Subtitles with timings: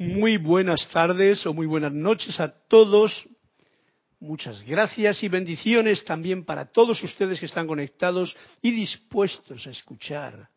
[0.00, 3.26] Muy buenas tardes o muy buenas noches a todos.
[4.20, 10.48] Muchas gracias y bendiciones también para todos ustedes que están conectados y dispuestos a escuchar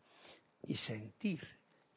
[0.64, 1.40] y sentir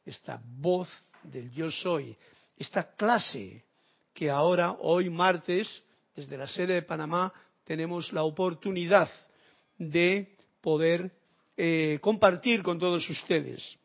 [0.04, 0.88] esta voz
[1.22, 2.16] del yo soy,
[2.58, 3.64] esta clase
[4.12, 5.84] que ahora, hoy martes,
[6.16, 7.32] desde la sede de Panamá,
[7.62, 9.08] tenemos la oportunidad
[9.78, 11.12] de poder
[11.56, 13.78] eh, compartir con todos ustedes.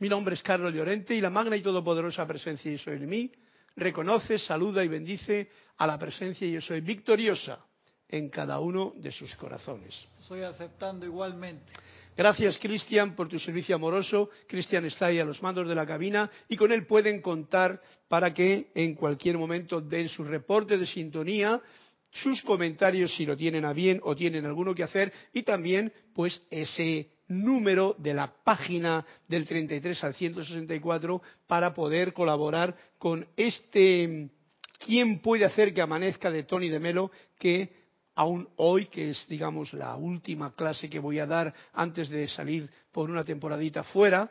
[0.00, 3.30] Mi nombre es Carlos Llorente y la magna y todopoderosa presencia Yo Soy en mí
[3.76, 7.64] reconoce, saluda y bendice a la presencia Yo Soy victoriosa
[8.08, 10.06] en cada uno de sus corazones.
[10.18, 11.72] Estoy aceptando igualmente.
[12.16, 14.30] Gracias, Cristian, por tu servicio amoroso.
[14.48, 18.34] Cristian está ahí a los mandos de la cabina y con él pueden contar para
[18.34, 21.62] que en cualquier momento den su reporte de sintonía,
[22.10, 26.42] sus comentarios si lo tienen a bien o tienen alguno que hacer y también pues
[26.50, 34.30] ese número de la página del 33 al 164 para poder colaborar con este
[34.78, 37.72] ¿Quién puede hacer que amanezca de Tony de Melo que
[38.16, 42.68] aún hoy, que es digamos la última clase que voy a dar antes de salir
[42.92, 44.30] por una temporadita fuera,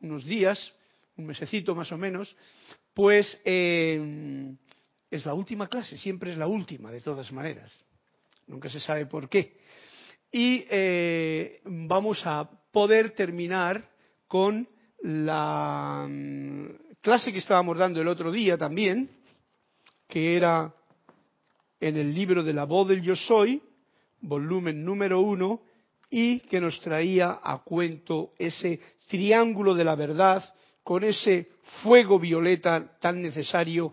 [0.00, 0.72] unos días,
[1.16, 2.34] un mesecito más o menos,
[2.94, 4.54] pues eh,
[5.10, 7.72] es la última clase, siempre es la última de todas maneras.
[8.46, 9.63] Nunca se sabe por qué
[10.36, 13.88] y eh, vamos a poder terminar
[14.26, 14.68] con
[15.02, 16.66] la mm,
[17.00, 19.08] clase que estábamos dando el otro día también,
[20.08, 20.74] que era
[21.78, 23.62] en el libro de la voz del yo soy,
[24.22, 25.60] volumen número uno,
[26.10, 30.42] y que nos traía a cuento ese triángulo de la verdad
[30.82, 31.48] con ese
[31.84, 33.92] fuego violeta tan necesario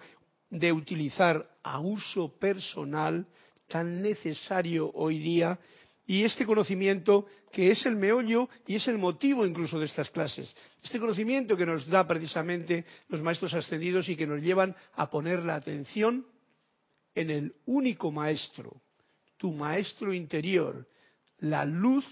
[0.49, 3.27] de utilizar a uso personal,
[3.67, 5.59] tan necesario hoy día
[6.11, 10.53] y este conocimiento que es el meollo y es el motivo incluso de estas clases.
[10.83, 15.41] Este conocimiento que nos da precisamente los maestros ascendidos y que nos llevan a poner
[15.41, 16.27] la atención
[17.15, 18.81] en el único maestro,
[19.37, 20.85] tu maestro interior,
[21.39, 22.05] la luz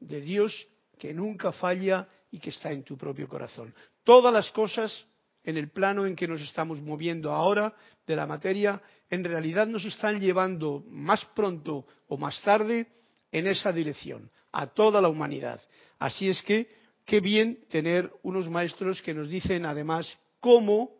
[0.00, 0.68] de Dios
[0.98, 3.74] que nunca falla y que está en tu propio corazón.
[4.04, 5.06] Todas las cosas
[5.44, 7.74] en el plano en que nos estamos moviendo ahora
[8.06, 12.92] de la materia, en realidad nos están llevando más pronto o más tarde
[13.32, 15.60] en esa dirección, a toda la humanidad.
[15.98, 16.68] Así es que,
[17.04, 20.90] qué bien tener unos maestros que nos dicen además cómo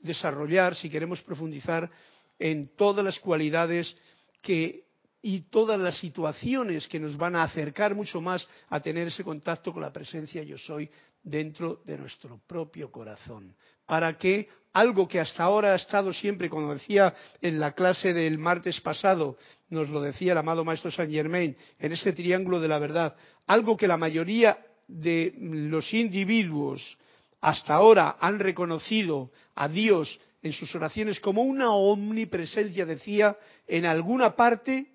[0.00, 1.90] desarrollar, si queremos profundizar
[2.38, 3.96] en todas las cualidades
[4.42, 4.84] que
[5.22, 9.72] y todas las situaciones que nos van a acercar mucho más a tener ese contacto
[9.72, 10.90] con la presencia yo soy
[11.22, 13.54] dentro de nuestro propio corazón,
[13.86, 18.38] para que algo que hasta ahora ha estado siempre, como decía en la clase del
[18.38, 19.36] martes pasado,
[19.68, 23.16] nos lo decía el amado Maestro Saint Germain, en ese triángulo de la verdad,
[23.46, 26.96] algo que la mayoría de los individuos
[27.40, 33.36] hasta ahora han reconocido a Dios en sus oraciones como una omnipresencia, decía,
[33.66, 34.86] en alguna parte,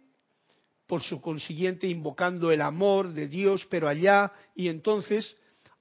[0.87, 5.35] por su consiguiente invocando el amor de Dios, pero allá, y entonces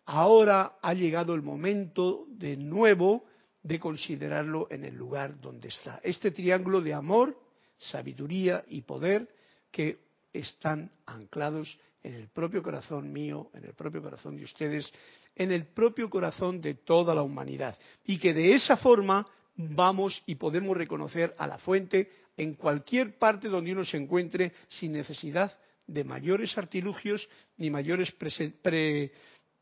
[0.06, 3.25] ahora ha llegado el momento de nuevo
[3.62, 6.00] de considerarlo en el lugar donde está.
[6.03, 7.38] Este triángulo de amor,
[7.78, 9.28] sabiduría y poder
[9.70, 9.98] que
[10.32, 14.92] están anclados en el propio corazón mío, en el propio corazón de ustedes,
[15.34, 17.76] en el propio corazón de toda la humanidad.
[18.04, 19.26] Y que de esa forma
[19.56, 24.92] vamos y podemos reconocer a la fuente en cualquier parte donde uno se encuentre sin
[24.92, 25.56] necesidad
[25.87, 28.12] de mayores artilugios ni mayores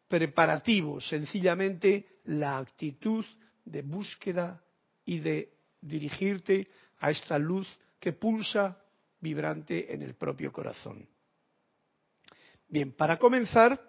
[0.09, 3.25] preparativos, sencillamente la actitud
[3.65, 4.63] de búsqueda
[5.05, 6.69] y de dirigirte
[7.01, 8.79] a esta luz que pulsa
[9.21, 11.07] vibrante en el propio corazón.
[12.69, 13.81] Bien, para comenzar,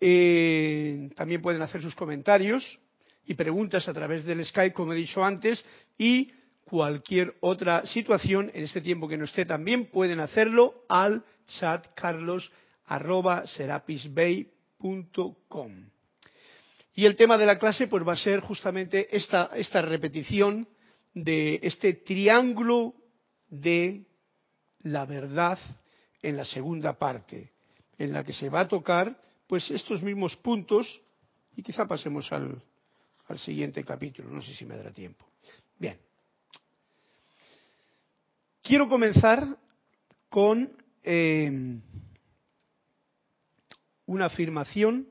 [0.00, 2.78] eh, también pueden hacer sus comentarios
[3.26, 5.64] y preguntas a través del Skype, como he dicho antes,
[5.98, 6.32] y
[6.64, 12.50] cualquier otra situación en este tiempo que no esté también pueden hacerlo al chat carlos
[16.96, 20.68] y el tema de la clase pues va a ser justamente esta, esta repetición
[21.14, 22.94] de este triángulo
[23.48, 24.04] de
[24.82, 25.58] la verdad
[26.22, 27.52] en la segunda parte,
[27.98, 31.00] en la que se va a tocar pues estos mismos puntos
[31.56, 32.62] y quizá pasemos al,
[33.26, 35.26] al siguiente capítulo, no sé si me dará tiempo.
[35.78, 35.98] Bien.
[38.62, 39.58] Quiero comenzar
[40.28, 41.80] con eh,
[44.06, 45.08] una afirmación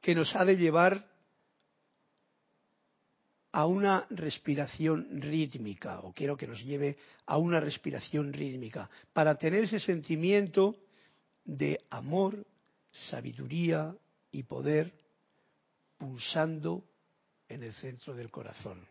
[0.00, 1.10] que nos ha de llevar
[3.52, 6.96] a una respiración rítmica, o quiero que nos lleve
[7.26, 10.76] a una respiración rítmica, para tener ese sentimiento
[11.44, 12.46] de amor,
[12.92, 13.94] sabiduría
[14.30, 14.92] y poder
[16.00, 16.82] pulsando
[17.46, 18.88] en el centro del corazón.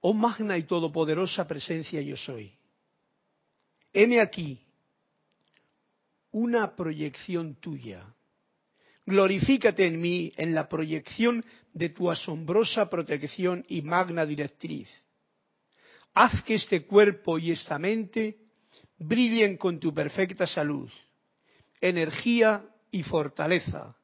[0.00, 2.56] Oh magna y todopoderosa presencia yo soy.
[3.92, 4.64] Heme aquí
[6.30, 8.06] una proyección tuya.
[9.06, 14.88] Glorifícate en mí en la proyección de tu asombrosa protección y magna directriz.
[16.14, 18.38] Haz que este cuerpo y esta mente
[18.98, 20.90] brillen con tu perfecta salud,
[21.88, 23.96] energía y fortaleza,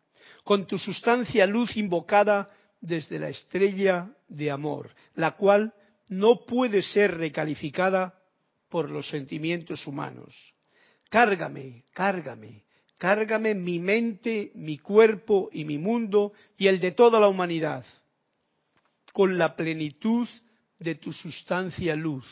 [0.44, 2.49] con tu sustancia luz invocada
[2.81, 5.73] desde la estrella de amor, la cual
[6.09, 8.15] no puede ser recalificada
[8.69, 10.35] por los sentimientos humanos.
[11.09, 12.65] Cárgame, cárgame,
[12.99, 17.85] cárgame mi mente, mi cuerpo y mi mundo y el de toda la humanidad
[19.12, 20.29] con la plenitud
[20.79, 22.26] de tu sustancia luz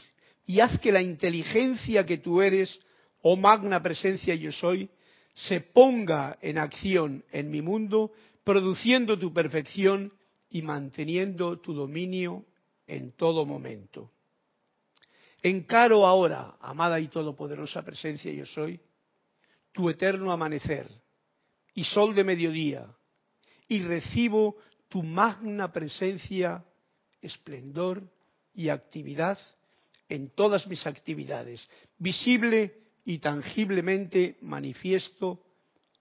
[0.46, 2.78] y haz que la inteligencia que tú eres,
[3.22, 4.88] oh magna presencia yo soy,
[5.46, 8.12] se ponga en acción en mi mundo,
[8.42, 10.12] produciendo tu perfección
[10.50, 12.44] y manteniendo tu dominio
[12.88, 14.10] en todo momento.
[15.40, 18.80] Encaro ahora, amada y todopoderosa presencia yo soy,
[19.70, 20.88] tu eterno amanecer
[21.72, 22.86] y sol de mediodía,
[23.68, 24.56] y recibo
[24.88, 26.64] tu magna presencia,
[27.20, 28.02] esplendor
[28.54, 29.38] y actividad
[30.08, 35.42] en todas mis actividades, visible y tangiblemente manifiesto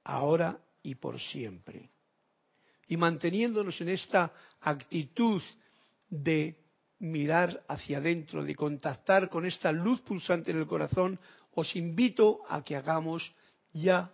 [0.03, 1.89] ahora y por siempre.
[2.89, 5.41] Y manteniéndonos en esta actitud
[6.09, 6.57] de
[6.99, 11.17] mirar hacia adentro, de contactar con esta luz pulsante en el corazón,
[11.53, 13.33] os invito a que hagamos
[13.71, 14.11] ya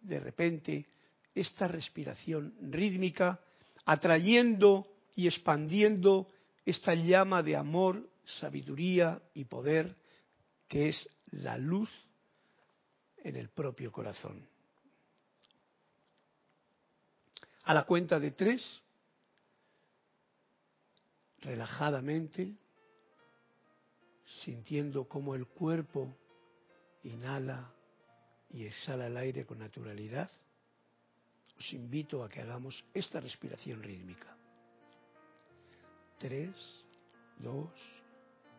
[0.00, 0.86] de repente
[1.34, 3.40] esta respiración rítmica,
[3.84, 6.28] atrayendo y expandiendo
[6.64, 9.96] esta llama de amor, sabiduría y poder
[10.66, 11.90] que es la luz
[13.24, 14.46] en el propio corazón.
[17.64, 18.82] A la cuenta de tres,
[21.38, 22.52] relajadamente,
[24.44, 26.16] sintiendo cómo el cuerpo
[27.04, 27.72] inhala
[28.50, 30.30] y exhala el aire con naturalidad,
[31.58, 34.36] os invito a que hagamos esta respiración rítmica.
[36.18, 36.54] Tres,
[37.38, 37.72] dos,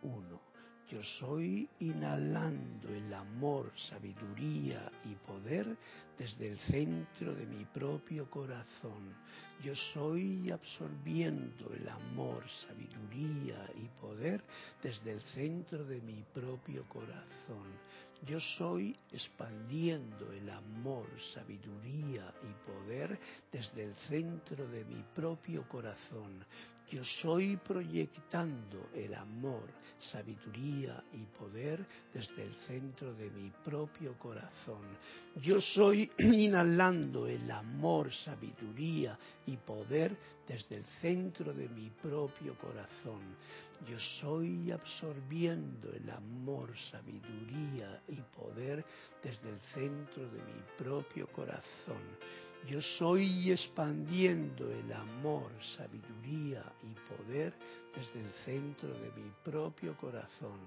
[0.02, 0.53] uno.
[0.94, 5.76] Yo soy inhalando el amor, sabiduría y poder
[6.16, 9.16] desde el centro de mi propio corazón.
[9.64, 14.44] Yo soy absorbiendo el amor, sabiduría y poder
[14.84, 17.74] desde el centro de mi propio corazón.
[18.28, 23.20] Yo soy expandiendo el amor, sabiduría y poder
[23.52, 26.46] desde el centro de mi propio corazón.
[26.92, 29.64] Yo soy proyectando el amor,
[29.98, 34.82] sabiduría y poder desde el centro de mi propio corazón.
[35.42, 40.16] Yo soy inhalando el amor, sabiduría y poder
[40.48, 43.22] desde el centro de mi propio corazón.
[43.90, 48.86] Yo soy absorbiendo el amor, sabiduría y poder
[49.24, 52.02] desde el centro de mi propio corazón.
[52.68, 57.54] Yo soy expandiendo el amor, sabiduría y poder
[57.94, 60.60] desde el centro de mi propio corazón.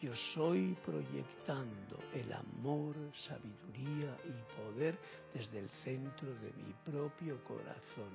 [0.00, 2.94] Yo soy proyectando el amor,
[3.26, 4.98] sabiduría y poder
[5.32, 8.10] desde el centro de mi propio corazón.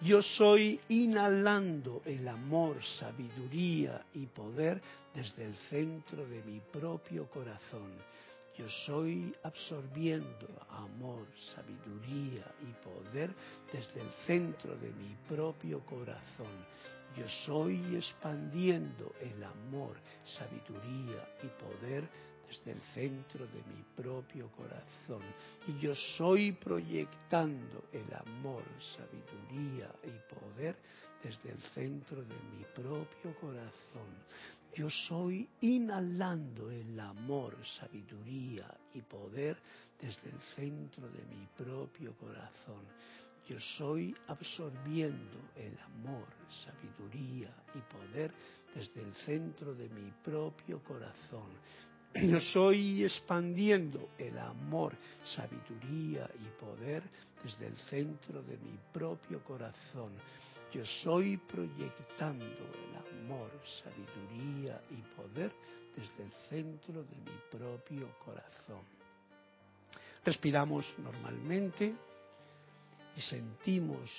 [0.00, 4.80] Yo soy inhalando el amor, sabiduría y poder
[5.14, 7.92] desde el centro de mi propio corazón.
[8.58, 13.34] Yo soy absorbiendo amor, sabiduría y poder
[13.70, 16.64] desde el centro de mi propio corazón.
[17.16, 22.08] Yo soy expandiendo el amor, sabiduría y poder
[22.46, 25.22] desde el centro de mi propio corazón.
[25.66, 28.62] Y yo soy proyectando el amor,
[28.96, 30.76] sabiduría y poder
[31.22, 34.14] desde el centro de mi propio corazón.
[34.76, 39.56] Yo soy inhalando el amor, sabiduría y poder
[39.98, 42.84] desde el centro de mi propio corazón.
[43.48, 46.26] Yo soy absorbiendo el amor,
[46.62, 48.30] sabiduría y poder
[48.74, 51.48] desde el centro de mi propio corazón.
[52.14, 57.02] Yo soy expandiendo el amor, sabiduría y poder
[57.42, 60.12] desde el centro de mi propio corazón.
[60.72, 63.50] Yo soy proyectando el amor,
[63.82, 65.52] sabiduría y poder
[65.94, 68.82] desde el centro de mi propio corazón.
[70.24, 71.94] Respiramos normalmente
[73.16, 74.10] y sentimos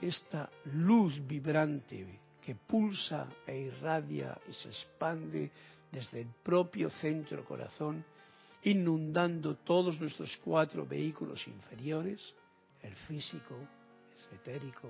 [0.00, 5.50] esta luz vibrante que pulsa e irradia y se expande
[5.90, 8.04] desde el propio centro corazón,
[8.64, 12.34] inundando todos nuestros cuatro vehículos inferiores,
[12.82, 14.88] el físico, el etérico,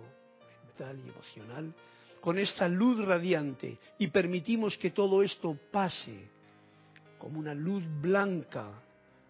[0.81, 1.75] y emocional,
[2.21, 6.29] con esta luz radiante y permitimos que todo esto pase
[7.19, 8.71] como una luz blanca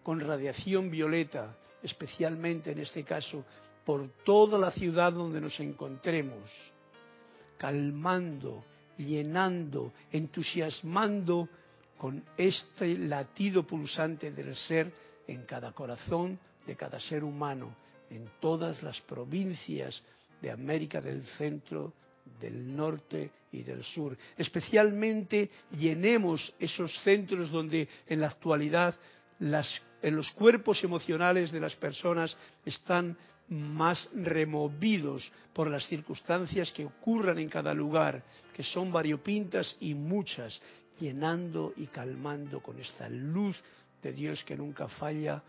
[0.03, 3.43] con radiación violeta, especialmente en este caso
[3.85, 6.49] por toda la ciudad donde nos encontremos,
[7.57, 8.63] calmando,
[8.97, 11.49] llenando, entusiasmando
[11.97, 14.91] con este latido pulsante del ser
[15.27, 17.75] en cada corazón de cada ser humano,
[18.09, 20.01] en todas las provincias
[20.41, 21.93] de América del Centro,
[22.39, 24.17] del Norte y del Sur.
[24.37, 28.95] Especialmente llenemos esos centros donde en la actualidad
[29.39, 33.17] en los cuerpos emocionales de las personas están
[33.49, 40.61] más removidos por las circunstancias que ocurran en cada lugar, que son variopintas y muchas,
[40.99, 43.61] llenando y calmando con esta luz
[44.01, 45.43] de Dios que nunca falla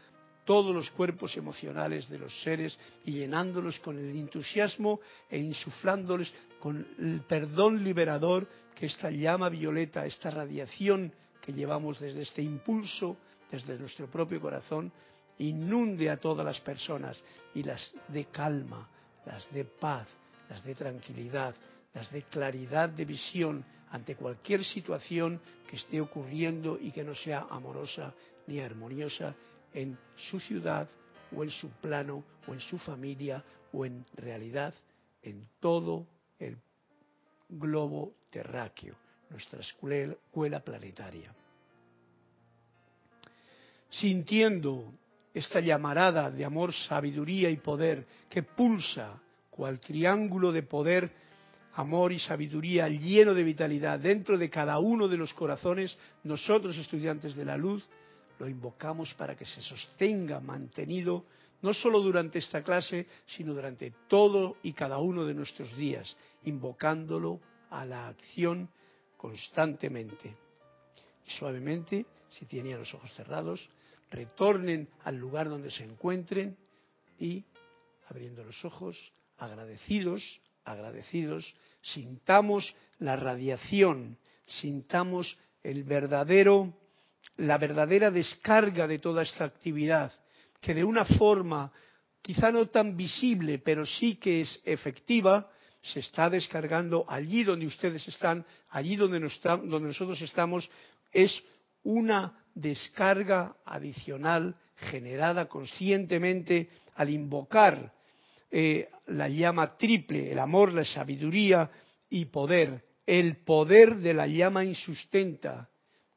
[0.44, 6.86] todos los cuerpos emocionales de los seres y llenándolos con el entusiasmo e insuflándoles con
[6.98, 13.16] el perdón liberador que esta llama violeta, esta radiación que llevamos desde este impulso,
[13.50, 14.92] desde nuestro propio corazón,
[15.38, 17.22] inunde a todas las personas
[17.54, 18.88] y las dé calma,
[19.26, 20.08] las dé paz,
[20.48, 21.54] las dé tranquilidad,
[21.94, 27.46] las dé claridad de visión ante cualquier situación que esté ocurriendo y que no sea
[27.50, 28.14] amorosa
[28.46, 29.34] ni armoniosa
[29.74, 30.88] en su ciudad
[31.34, 34.74] o en su plano o en su familia o en realidad
[35.22, 36.06] en todo
[36.38, 36.56] el
[37.48, 38.96] globo terráqueo,
[39.30, 41.34] nuestra escuela planetaria.
[43.90, 44.94] Sintiendo
[45.34, 51.10] esta llamarada de amor, sabiduría y poder que pulsa cual triángulo de poder,
[51.74, 57.34] amor y sabiduría lleno de vitalidad dentro de cada uno de los corazones, nosotros estudiantes
[57.34, 57.86] de la luz,
[58.42, 61.26] lo invocamos para que se sostenga mantenido
[61.60, 67.38] no solo durante esta clase, sino durante todo y cada uno de nuestros días, invocándolo
[67.70, 68.68] a la acción
[69.16, 70.34] constantemente.
[71.24, 73.70] Y suavemente, si tenían los ojos cerrados,
[74.10, 76.56] retornen al lugar donde se encuentren
[77.20, 77.44] y,
[78.08, 86.74] abriendo los ojos, agradecidos, agradecidos, sintamos la radiación, sintamos el verdadero
[87.36, 90.12] la verdadera descarga de toda esta actividad,
[90.60, 91.72] que de una forma
[92.20, 95.50] quizá no tan visible, pero sí que es efectiva,
[95.82, 100.70] se está descargando allí donde ustedes están, allí donde, nosotros estamos,
[101.12, 101.42] es
[101.82, 107.92] una descarga adicional generada conscientemente al invocar
[108.50, 111.68] eh, la llama triple, el amor, la sabiduría
[112.08, 115.68] y poder, el poder de la llama insustenta,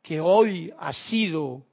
[0.05, 1.65] que hoy ha sido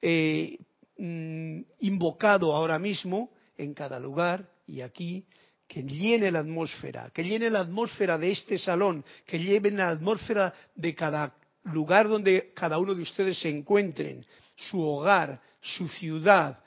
[0.00, 0.58] eh,
[0.96, 5.26] mm, invocado ahora mismo en cada lugar y aquí,
[5.68, 10.54] que llene la atmósfera, que llene la atmósfera de este salón, que llene la atmósfera
[10.74, 16.58] de cada lugar donde cada uno de ustedes se encuentren, su hogar, su ciudad,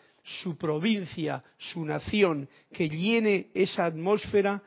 [0.44, 4.62] su provincia, su nación, que llene esa atmósfera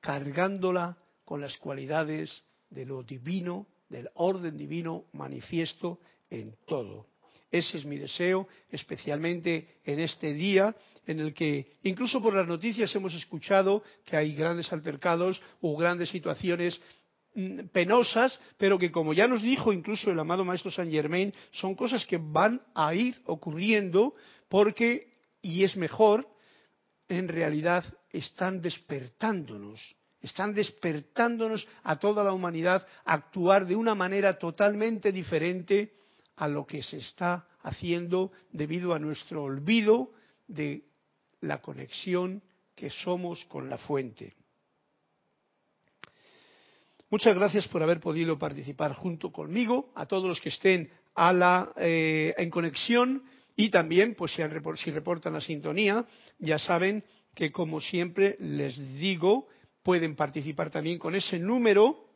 [0.00, 7.06] cargándola con las cualidades de lo divino, del orden divino manifiesto en todo.
[7.50, 10.74] Ese es mi deseo, especialmente en este día
[11.06, 16.10] en el que incluso por las noticias hemos escuchado que hay grandes altercados o grandes
[16.10, 16.80] situaciones
[17.34, 21.74] mm, penosas, pero que como ya nos dijo incluso el amado Maestro Saint Germain, son
[21.74, 24.14] cosas que van a ir ocurriendo
[24.48, 26.28] porque, y es mejor,
[27.08, 34.38] en realidad están despertándonos están despertándonos a toda la humanidad a actuar de una manera
[34.38, 35.94] totalmente diferente
[36.36, 40.12] a lo que se está haciendo debido a nuestro olvido
[40.46, 40.84] de
[41.40, 42.42] la conexión
[42.74, 44.34] que somos con la fuente.
[47.10, 50.90] Muchas gracias por haber podido participar junto conmigo, a todos los que estén
[51.76, 53.24] eh, en conexión
[53.56, 54.42] y también, pues si,
[54.76, 56.06] si reportan la sintonía,
[56.38, 59.48] ya saben que como siempre les digo,
[59.82, 62.06] pueden participar también con ese número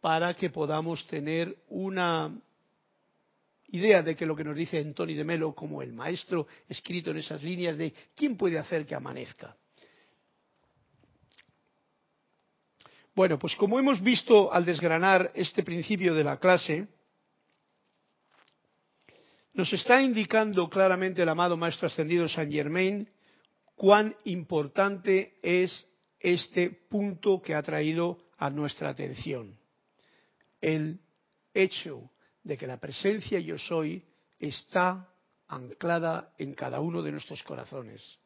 [0.00, 2.36] para que podamos tener una
[3.68, 7.18] idea de que lo que nos dice Antonio de Melo como el maestro escrito en
[7.18, 9.56] esas líneas de quién puede hacer que amanezca.
[13.14, 16.88] Bueno, pues como hemos visto al desgranar este principio de la clase,
[19.54, 23.08] nos está indicando claramente el amado Maestro Ascendido Saint Germain
[23.74, 25.86] cuán importante es
[26.22, 29.58] este punto que ha traído a nuestra atención.
[30.60, 31.00] El
[31.52, 32.10] hecho
[32.42, 34.04] de que la presencia yo soy
[34.38, 35.08] está
[35.48, 38.18] anclada en cada uno de nuestros corazones.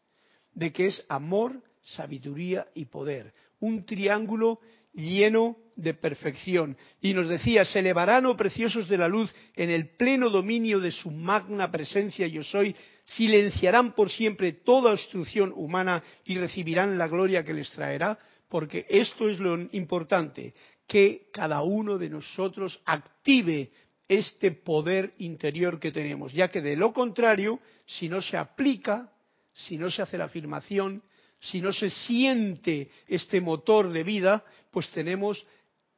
[0.52, 3.34] de que es amor, sabiduría y poder.
[3.60, 4.58] Un triángulo
[4.96, 6.76] lleno de perfección.
[7.00, 10.90] Y nos decía, se elevarán, oh preciosos de la luz, en el pleno dominio de
[10.90, 12.74] su magna presencia yo soy,
[13.04, 19.28] silenciarán por siempre toda obstrucción humana y recibirán la gloria que les traerá, porque esto
[19.28, 20.54] es lo importante,
[20.88, 23.70] que cada uno de nosotros active
[24.08, 29.12] este poder interior que tenemos, ya que de lo contrario, si no se aplica,
[29.52, 31.02] si no se hace la afirmación,
[31.50, 35.44] si no se siente este motor de vida, pues tenemos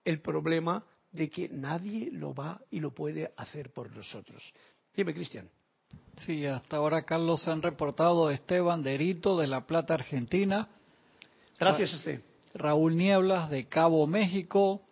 [0.05, 4.43] el problema de que nadie lo va y lo puede hacer por nosotros.
[4.95, 5.49] Dime, Cristian.
[6.17, 10.69] Sí, hasta ahora, Carlos, se han reportado Esteban Derito de La Plata, Argentina.
[11.59, 12.21] Gracias, Este.
[12.55, 14.83] Raúl Nieblas de Cabo México.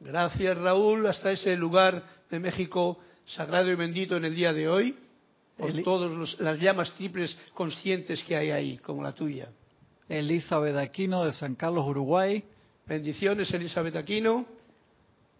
[0.00, 4.96] Gracias, Raúl, hasta ese lugar de México sagrado y bendito en el día de hoy,
[5.56, 9.48] por todas las llamas triples conscientes que hay ahí, como la tuya.
[10.08, 12.42] Elizabeth Aquino de San Carlos, Uruguay.
[12.86, 14.46] Bendiciones, Elizabeth Aquino.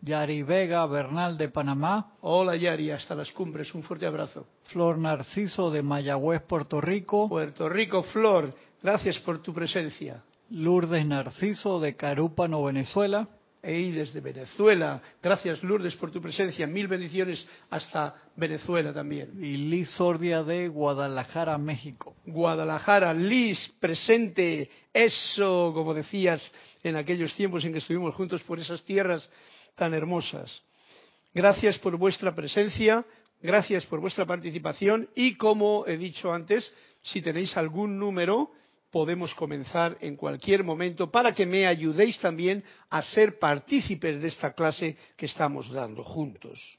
[0.02, 2.12] Yari Vega Bernal de Panamá.
[2.20, 4.46] Hola Yari, hasta las cumbres, un fuerte abrazo.
[4.64, 7.28] Flor Narciso de Mayagüez, Puerto Rico.
[7.28, 10.22] Puerto Rico, Flor, gracias por tu presencia.
[10.50, 13.28] Lourdes Narciso de Carúpano, Venezuela.
[13.62, 19.32] Y desde Venezuela, gracias Lourdes por tu presencia, mil bendiciones hasta Venezuela también.
[19.42, 22.14] Y Liz Sordia de Guadalajara, México.
[22.24, 26.52] Guadalajara, Liz, presente, eso, como decías
[26.84, 29.28] en aquellos tiempos en que estuvimos juntos por esas tierras
[29.74, 30.62] tan hermosas.
[31.34, 33.04] Gracias por vuestra presencia,
[33.42, 36.72] gracias por vuestra participación y como he dicho antes,
[37.02, 38.50] si tenéis algún número,
[38.90, 44.52] podemos comenzar en cualquier momento para que me ayudéis también a ser partícipes de esta
[44.52, 46.78] clase que estamos dando juntos.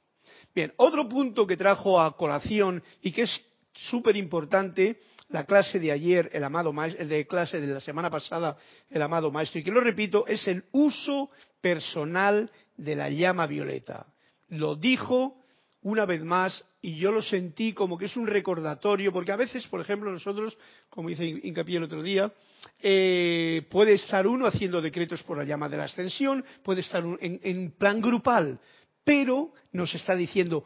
[0.54, 5.00] Bien, otro punto que trajo a colación y que es súper importante,
[5.30, 8.58] la clase de ayer, el amado maestro, de clase de la semana pasada,
[8.90, 11.30] el amado maestro, y que lo repito, es el uso
[11.62, 14.08] personal de la llama violeta.
[14.50, 15.39] Lo dijo
[15.82, 19.66] una vez más y yo lo sentí como que es un recordatorio, porque a veces,
[19.68, 20.58] por ejemplo, nosotros,
[20.90, 22.32] como hice hincapié el otro día,
[22.80, 27.40] eh, puede estar uno haciendo decretos por la llama de la ascensión, puede estar en,
[27.44, 28.60] en plan grupal,
[29.04, 30.66] pero nos está diciendo,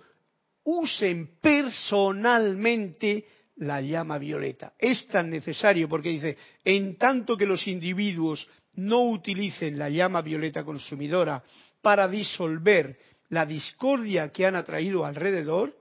[0.63, 3.25] usen personalmente
[3.57, 4.73] la llama violeta.
[4.79, 10.63] Es tan necesario porque dice, en tanto que los individuos no utilicen la llama violeta
[10.63, 11.43] consumidora
[11.81, 12.97] para disolver
[13.33, 15.75] la discordia que han atraído alrededor,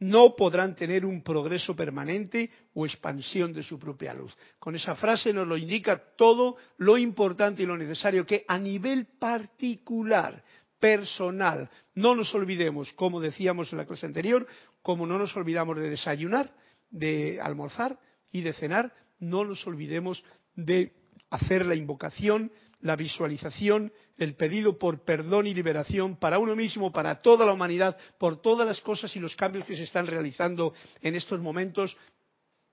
[0.00, 4.36] no podrán tener un progreso permanente o expansión de su propia luz.
[4.58, 9.06] Con esa frase nos lo indica todo lo importante y lo necesario que a nivel
[9.18, 10.44] particular,
[10.78, 14.46] personal, no nos olvidemos, como decíamos en la clase anterior,
[14.82, 16.54] como no nos olvidamos de desayunar,
[16.90, 17.98] de almorzar
[18.30, 20.22] y de cenar, no nos olvidemos
[20.54, 20.92] de
[21.30, 27.20] hacer la invocación la visualización, el pedido por perdón y liberación para uno mismo, para
[27.20, 31.14] toda la humanidad, por todas las cosas y los cambios que se están realizando en
[31.14, 31.96] estos momentos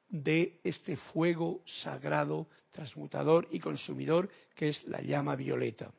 [0.09, 5.91] de este fuego sagrado, transmutador y consumidor que es la llama violeta.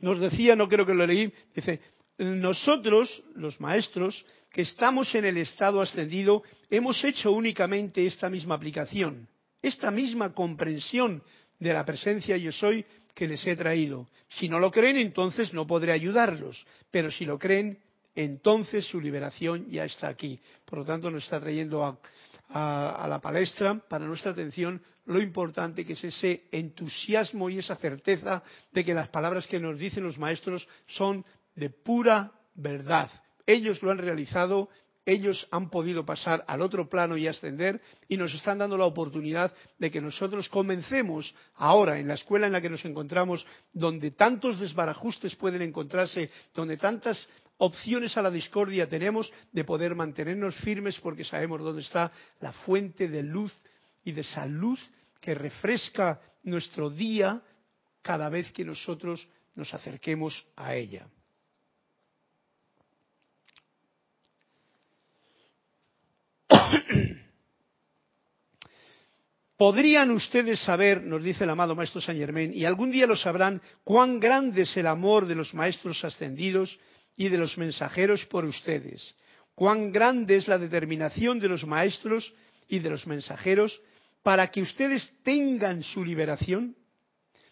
[0.00, 1.80] Nos decía, no creo que lo leí, dice,
[2.18, 9.28] nosotros, los maestros, que estamos en el estado ascendido, hemos hecho únicamente esta misma aplicación,
[9.62, 11.22] esta misma comprensión
[11.60, 14.08] de la presencia yo soy que les he traído.
[14.30, 17.78] Si no lo creen, entonces no podré ayudarlos, pero si lo creen,
[18.14, 20.40] entonces su liberación ya está aquí.
[20.64, 25.92] Por lo tanto, nos está trayendo a, la palestra para nuestra atención lo importante que
[25.92, 28.42] es ese entusiasmo y esa certeza
[28.72, 33.10] de que las palabras que nos dicen los maestros son de pura verdad.
[33.46, 34.68] Ellos lo han realizado
[35.10, 39.52] ellos han podido pasar al otro plano y ascender y nos están dando la oportunidad
[39.78, 44.60] de que nosotros comencemos ahora en la escuela en la que nos encontramos, donde tantos
[44.60, 51.24] desbarajustes pueden encontrarse, donde tantas opciones a la discordia tenemos, de poder mantenernos firmes porque
[51.24, 53.54] sabemos dónde está la fuente de luz
[54.04, 54.78] y de salud
[55.20, 57.42] que refresca nuestro día
[58.00, 61.06] cada vez que nosotros nos acerquemos a ella.
[69.60, 73.60] Podrían ustedes saber, nos dice el amado Maestro Saint Germain, y algún día lo sabrán,
[73.84, 76.78] cuán grande es el amor de los Maestros ascendidos
[77.14, 79.14] y de los mensajeros por ustedes,
[79.54, 82.32] cuán grande es la determinación de los Maestros
[82.68, 83.78] y de los mensajeros
[84.22, 86.74] para que ustedes tengan su liberación.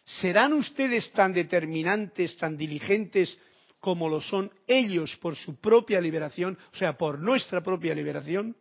[0.02, 3.38] ¿Serán ustedes tan determinantes, tan diligentes
[3.80, 8.56] como lo son ellos por su propia liberación, o sea, por nuestra propia liberación?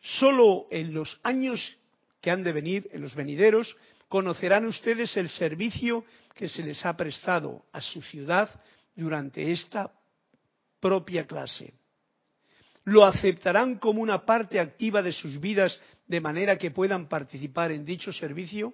[0.00, 1.78] Solo en los años
[2.20, 3.76] que han de venir, en los venideros,
[4.08, 6.04] conocerán ustedes el servicio
[6.34, 8.48] que se les ha prestado a su ciudad
[8.94, 9.92] durante esta
[10.80, 11.74] propia clase.
[12.84, 17.84] Lo aceptarán como una parte activa de sus vidas de manera que puedan participar en
[17.84, 18.72] dicho servicio.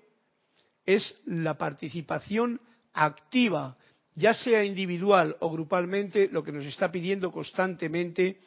[0.86, 2.60] Es la participación
[2.92, 3.76] activa,
[4.14, 8.38] ya sea individual o grupalmente, lo que nos está pidiendo constantemente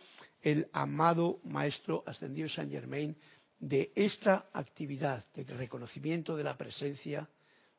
[0.41, 3.17] el amado Maestro Ascendido Saint Germain
[3.59, 7.27] de esta actividad de reconocimiento de la presencia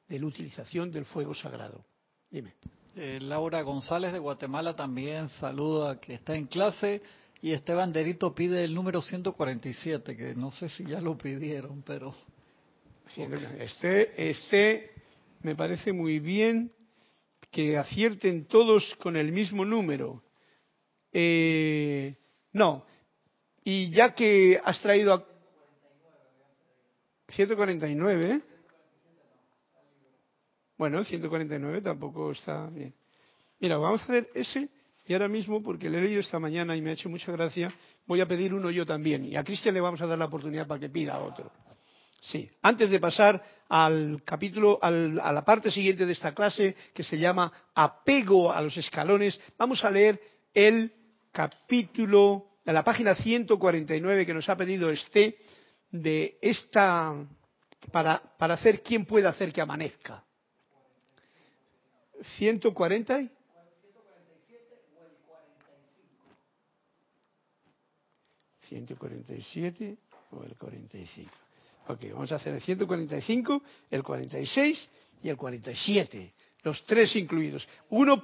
[0.08, 1.84] de la utilización del fuego sagrado.
[2.30, 2.54] Dime.
[2.96, 7.00] Eh, Laura González de Guatemala también saluda que está en clase
[7.40, 12.14] y Esteban Derito pide el número 147, que no sé si ya lo pidieron, pero...
[13.58, 14.90] Este, este
[15.42, 16.72] me parece muy bien
[17.50, 20.22] que acierten todos con el mismo número.
[21.12, 22.16] Eh,
[22.52, 22.84] no,
[23.64, 25.24] y ya que has traído a...
[27.28, 28.40] 149, ¿eh?
[30.76, 32.94] Bueno, 149 tampoco está bien.
[33.60, 34.68] Mira, vamos a hacer ese
[35.06, 37.72] y ahora mismo, porque le he leído esta mañana y me ha hecho mucha gracia,
[38.06, 39.24] voy a pedir uno yo también.
[39.24, 41.50] Y a Cristian le vamos a dar la oportunidad para que pida otro.
[42.20, 47.18] Sí, antes de pasar al capítulo, a la parte siguiente de esta clase, que se
[47.18, 50.20] llama Apego a los escalones, vamos a leer
[50.52, 50.92] el
[51.32, 55.38] capítulo la página 149 que nos ha pedido este
[55.90, 57.14] de esta
[57.90, 60.24] para, para hacer quién puede hacer que amanezca.
[62.36, 63.30] 140 y
[68.68, 69.96] 147
[70.32, 71.30] o el 45.
[71.88, 74.88] Ok, vamos a hacer el 145, el 46
[75.22, 77.66] y el 47, los tres incluidos.
[77.90, 78.22] Uno.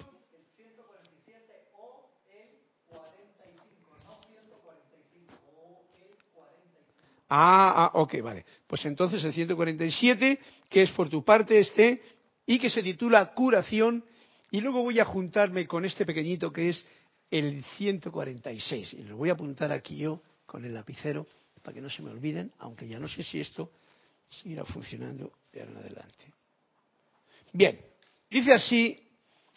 [7.28, 8.44] Ah, ah, ok, vale.
[8.66, 12.02] Pues entonces el 147, que es por tu parte este,
[12.46, 14.04] y que se titula Curación,
[14.50, 16.86] y luego voy a juntarme con este pequeñito que es
[17.30, 21.26] el 146, y lo voy a apuntar aquí yo con el lapicero
[21.62, 23.72] para que no se me olviden, aunque ya no sé si esto
[24.28, 26.24] seguirá funcionando de ahora en adelante.
[27.52, 27.80] Bien,
[28.30, 29.00] dice así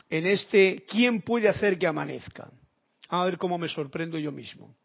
[0.10, 2.50] en este ¿Quién puede hacer que amanezca?
[3.10, 4.76] A ver cómo me sorprendo yo mismo.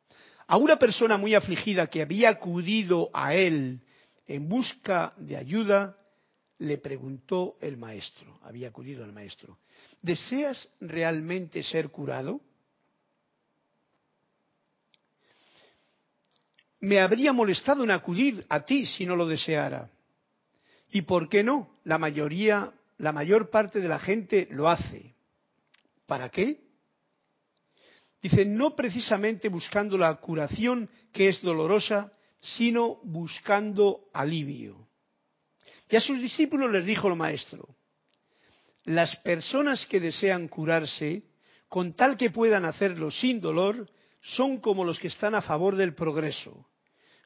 [0.52, 3.80] A una persona muy afligida que había acudido a él
[4.26, 5.96] en busca de ayuda,
[6.58, 9.56] le preguntó el maestro, había acudido al maestro,
[10.02, 12.42] ¿deseas realmente ser curado?
[16.80, 19.88] Me habría molestado en acudir a ti si no lo deseara.
[20.90, 21.78] ¿Y por qué no?
[21.84, 25.14] La mayoría, la mayor parte de la gente lo hace.
[26.04, 26.60] ¿Para qué?
[28.22, 34.88] Dice, no precisamente buscando la curación que es dolorosa, sino buscando alivio.
[35.90, 37.76] Y a sus discípulos les dijo el maestro,
[38.84, 41.24] las personas que desean curarse,
[41.68, 45.94] con tal que puedan hacerlo sin dolor, son como los que están a favor del
[45.94, 46.68] progreso,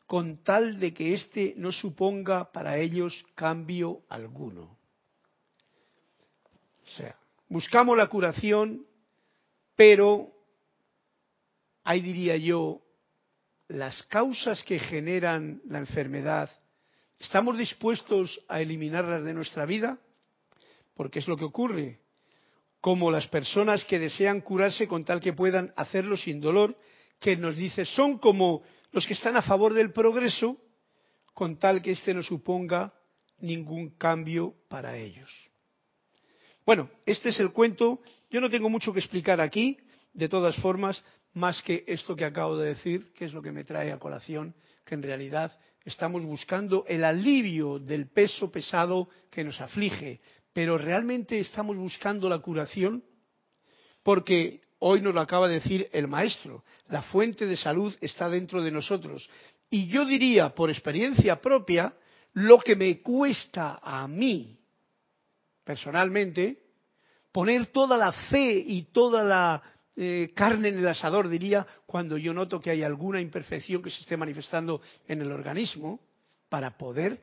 [0.07, 4.79] con tal de que éste no suponga para ellos cambio alguno.
[6.85, 7.17] O sea,
[7.49, 8.87] buscamos la curación,
[9.75, 10.36] pero
[11.87, 12.83] ahí diría yo,
[13.69, 16.51] las causas que generan la enfermedad
[17.19, 19.99] ¿Estamos dispuestos a eliminarlas de nuestra vida?
[20.95, 22.01] Porque es lo que ocurre.
[22.81, 26.77] Como las personas que desean curarse con tal que puedan hacerlo sin dolor,
[27.19, 30.59] que nos dice, son como los que están a favor del progreso,
[31.33, 32.93] con tal que éste no suponga
[33.39, 35.31] ningún cambio para ellos.
[36.65, 38.01] Bueno, este es el cuento.
[38.31, 39.79] Yo no tengo mucho que explicar aquí,
[40.13, 41.03] de todas formas,
[41.37, 44.55] más que esto que acabo de decir, que es lo que me trae a colación,
[44.87, 45.53] que en realidad
[45.85, 50.21] estamos buscando el alivio del peso pesado que nos aflige,
[50.55, 53.05] pero realmente estamos buscando la curación
[54.03, 58.63] porque hoy nos lo acaba de decir el maestro, la fuente de salud está dentro
[58.63, 59.29] de nosotros.
[59.69, 61.93] Y yo diría, por experiencia propia,
[62.33, 64.59] lo que me cuesta a mí,
[65.65, 66.63] personalmente,
[67.31, 69.63] poner toda la fe y toda la
[69.99, 74.03] eh, carne en el asador, diría, cuando yo noto que hay alguna imperfección que se
[74.03, 76.01] esté manifestando en el organismo,
[76.51, 77.19] para poder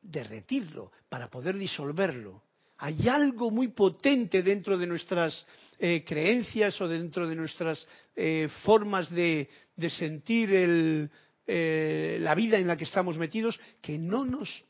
[0.00, 2.44] derretirlo, para poder disolverlo.
[2.76, 5.44] Hay algo muy potente dentro de nuestras
[5.80, 7.84] eh, creencias o dentro de nuestras
[8.14, 9.48] eh, formas de,
[9.90, 11.10] sentir
[11.44, 14.64] la vida en la que estamos metidos que no nos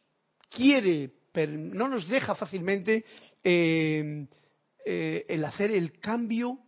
[0.48, 3.04] quiere, no nos deja fácilmente
[3.42, 4.28] el
[5.44, 6.58] hacer el cambio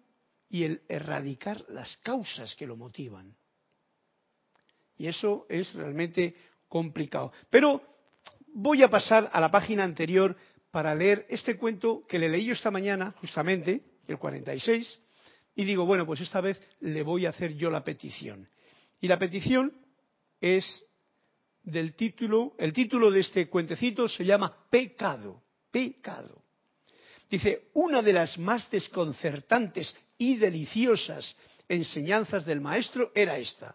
[0.50, 3.34] y el erradicar las causas que lo motivan.
[4.98, 6.34] Y eso es realmente
[6.68, 7.32] complicado.
[7.48, 7.82] Pero
[8.52, 10.36] voy a pasar a la página anterior
[10.70, 15.00] para leer este cuento que le leí yo esta mañana, justamente, el 46,
[15.54, 18.48] y digo, bueno, pues esta vez le voy a hacer yo la petición.
[19.00, 19.72] Y la petición
[20.40, 20.84] es
[21.62, 26.42] del título, el título de este cuentecito se llama Pecado, pecado.
[27.30, 31.34] Dice, una de las más desconcertantes y deliciosas
[31.66, 33.74] enseñanzas del maestro era esta.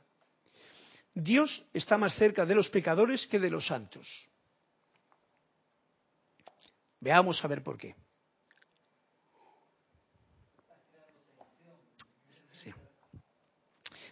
[1.12, 4.08] Dios está más cerca de los pecadores que de los santos.
[6.99, 7.95] Veamos a ver por qué.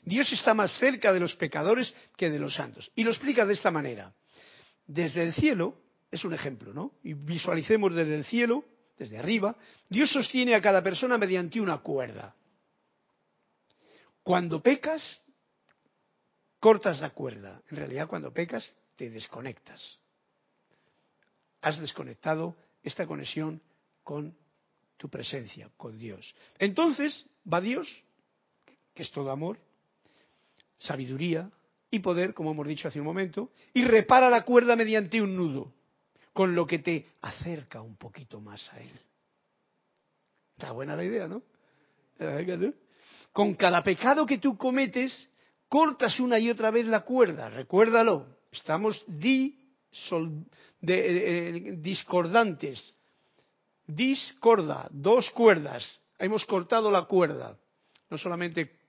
[0.02, 2.92] Dios está más cerca de los pecadores que de los santos.
[2.96, 4.12] Y lo explica de esta manera.
[4.88, 5.78] Desde el cielo,
[6.12, 6.94] es un ejemplo, ¿no?
[7.04, 8.66] Y visualicemos desde el cielo,
[8.98, 9.56] desde arriba,
[9.90, 12.36] Dios sostiene a cada persona mediante una cuerda.
[14.22, 15.22] Cuando pecas,
[16.60, 17.62] cortas la cuerda.
[17.70, 20.00] En realidad, cuando pecas, te desconectas.
[21.62, 23.62] Has desconectado esta conexión
[24.04, 24.36] con
[24.98, 26.34] tu presencia, con Dios.
[26.60, 27.88] Entonces va Dios,
[28.94, 29.58] que es todo amor,
[30.78, 31.50] sabiduría
[31.90, 35.74] y poder, como hemos dicho hace un momento, y repara la cuerda mediante un nudo,
[36.34, 39.00] con lo que te acerca un poquito más a Él.
[40.58, 41.42] Está buena la idea, ¿no?
[43.32, 45.30] Con cada pecado que tú cometes,
[45.68, 49.60] cortas una y otra vez la cuerda, recuérdalo, estamos di,
[50.80, 52.94] de, discordantes,
[53.88, 55.84] discorda, dos cuerdas,
[56.20, 57.58] hemos cortado la cuerda,
[58.10, 58.83] no solamente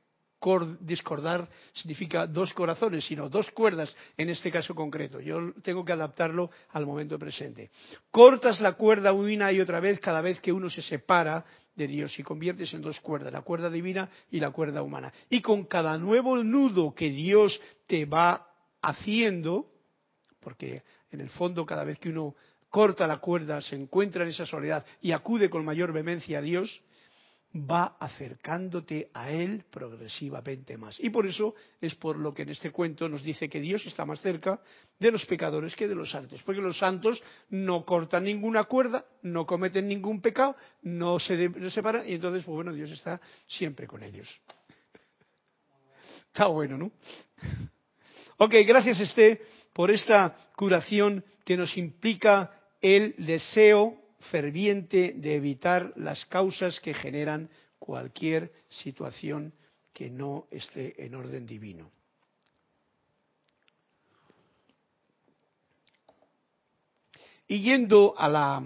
[0.81, 5.21] discordar significa dos corazones, sino dos cuerdas en este caso concreto.
[5.21, 7.71] Yo tengo que adaptarlo al momento presente.
[8.11, 12.19] Cortas la cuerda una y otra vez cada vez que uno se separa de Dios
[12.19, 15.13] y conviertes en dos cuerdas, la cuerda divina y la cuerda humana.
[15.29, 18.47] Y con cada nuevo nudo que Dios te va
[18.81, 19.67] haciendo,
[20.41, 22.35] porque en el fondo cada vez que uno
[22.69, 26.83] corta la cuerda se encuentra en esa soledad y acude con mayor vehemencia a Dios,
[27.55, 30.99] va acercándote a Él progresivamente más.
[30.99, 34.05] Y por eso es por lo que en este cuento nos dice que Dios está
[34.05, 34.61] más cerca
[34.99, 39.47] de los pecadores que de los santos, porque los santos no cortan ninguna cuerda, no
[39.47, 44.29] cometen ningún pecado, no se separan, y entonces, pues bueno, Dios está siempre con ellos.
[46.27, 46.91] Está bueno, ¿no?
[48.39, 56.25] Ok, gracias Esté por esta curación que nos implica el deseo ferviente de evitar las
[56.27, 59.53] causas que generan cualquier situación
[59.93, 61.91] que no esté en orden divino.
[67.47, 68.63] Y yendo a la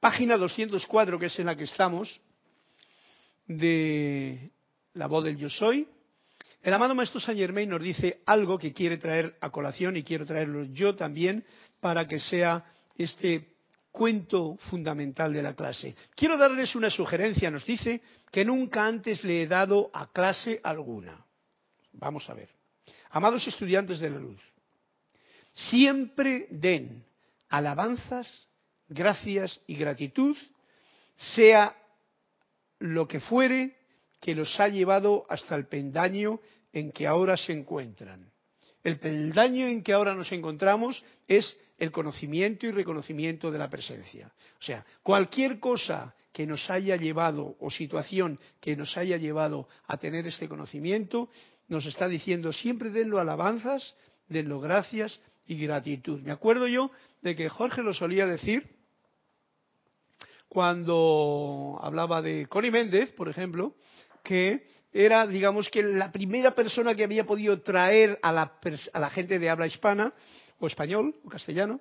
[0.00, 2.20] página 204, que es en la que estamos,
[3.46, 4.50] de
[4.94, 5.86] la voz del yo soy,
[6.62, 10.26] el amado Maestro Saint Germain nos dice algo que quiere traer a colación y quiero
[10.26, 11.44] traerlo yo también
[11.80, 12.64] para que sea
[12.98, 13.54] este
[13.90, 15.94] cuento fundamental de la clase.
[16.14, 17.50] Quiero darles una sugerencia.
[17.50, 18.00] Nos dice
[18.30, 21.24] que nunca antes le he dado a clase alguna.
[21.92, 22.48] Vamos a ver.
[23.10, 24.40] Amados estudiantes de la luz,
[25.52, 27.04] siempre den
[27.48, 28.48] alabanzas,
[28.88, 30.36] gracias y gratitud,
[31.16, 31.76] sea
[32.78, 33.76] lo que fuere
[34.20, 36.40] que los ha llevado hasta el pendaño
[36.72, 38.30] en que ahora se encuentran.
[38.82, 44.32] El peldaño en que ahora nos encontramos es el conocimiento y reconocimiento de la presencia.
[44.58, 49.96] O sea, cualquier cosa que nos haya llevado o situación que nos haya llevado a
[49.96, 51.28] tener este conocimiento,
[51.68, 53.94] nos está diciendo siempre denlo alabanzas,
[54.28, 56.20] denlo gracias y gratitud.
[56.20, 56.90] Me acuerdo yo
[57.22, 58.68] de que Jorge lo solía decir
[60.48, 63.74] cuando hablaba de Connie Méndez, por ejemplo,
[64.24, 68.58] que era, digamos, que la primera persona que había podido traer a la,
[68.92, 70.12] a la gente de habla hispana
[70.58, 71.80] o español o castellano,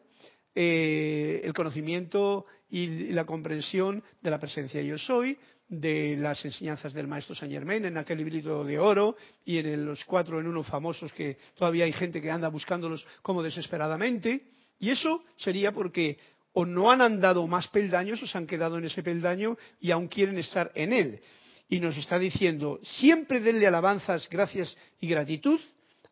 [0.56, 7.08] eh, el conocimiento y la comprensión de la presencia yo soy, de las enseñanzas del
[7.08, 11.14] maestro Saint Germain en aquel librito de oro y en los cuatro en uno famosos
[11.14, 14.48] que todavía hay gente que anda buscándolos como desesperadamente.
[14.80, 16.18] Y eso sería porque
[16.54, 20.08] o no han andado más peldaños o se han quedado en ese peldaño y aún
[20.08, 21.22] quieren estar en él.
[21.70, 25.62] Y nos está diciendo, siempre denle alabanzas, gracias y gratitud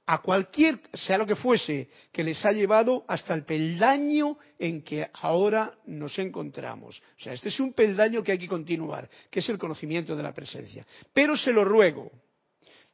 [0.06, 5.10] a cualquier, sea lo que fuese, que les ha llevado hasta el peldaño en que
[5.13, 7.02] ahora nos encontramos.
[7.20, 10.24] O sea, este es un peldaño que hay que continuar, que es el conocimiento de
[10.24, 10.86] la presencia.
[11.12, 12.10] Pero se lo ruego,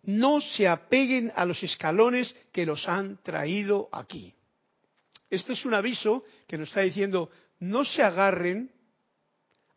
[0.04, 4.34] no se apeguen a los escalones que los han traído aquí.
[5.30, 8.72] Este es un aviso que nos está diciendo, no se agarren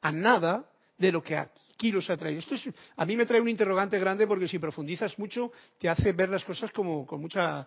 [0.01, 2.41] a nada de lo que aquí los ha traído.
[2.41, 6.13] Esto es, a mí me trae un interrogante grande porque si profundizas mucho te hace
[6.13, 7.67] ver las cosas como con mucha...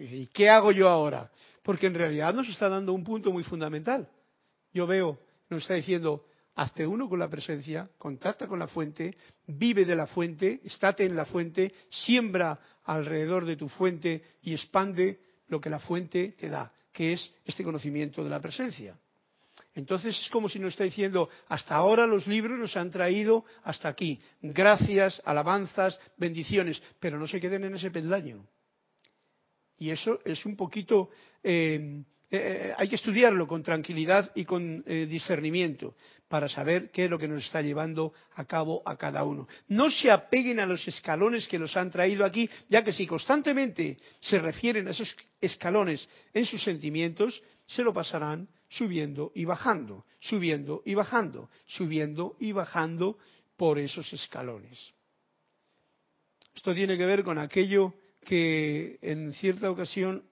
[0.00, 1.30] ¿Y qué hago yo ahora?
[1.62, 4.08] Porque en realidad nos está dando un punto muy fundamental.
[4.72, 9.16] Yo veo, nos está diciendo, hazte uno con la presencia, contacta con la fuente,
[9.46, 15.20] vive de la fuente, estate en la fuente, siembra alrededor de tu fuente y expande
[15.48, 18.98] lo que la fuente te da, que es este conocimiento de la presencia.
[19.76, 23.88] Entonces es como si nos está diciendo, hasta ahora los libros nos han traído hasta
[23.90, 28.42] aquí, gracias, alabanzas, bendiciones, pero no se queden en ese peldaño.
[29.78, 31.10] Y eso es un poquito,
[31.42, 35.94] eh, eh, hay que estudiarlo con tranquilidad y con eh, discernimiento
[36.26, 39.46] para saber qué es lo que nos está llevando a cabo a cada uno.
[39.68, 43.98] No se apeguen a los escalones que los han traído aquí, ya que si constantemente
[44.20, 50.82] se refieren a esos escalones en sus sentimientos, se lo pasarán subiendo y bajando, subiendo
[50.84, 53.18] y bajando, subiendo y bajando
[53.56, 54.92] por esos escalones.
[56.54, 60.24] Esto tiene que ver con aquello que en cierta ocasión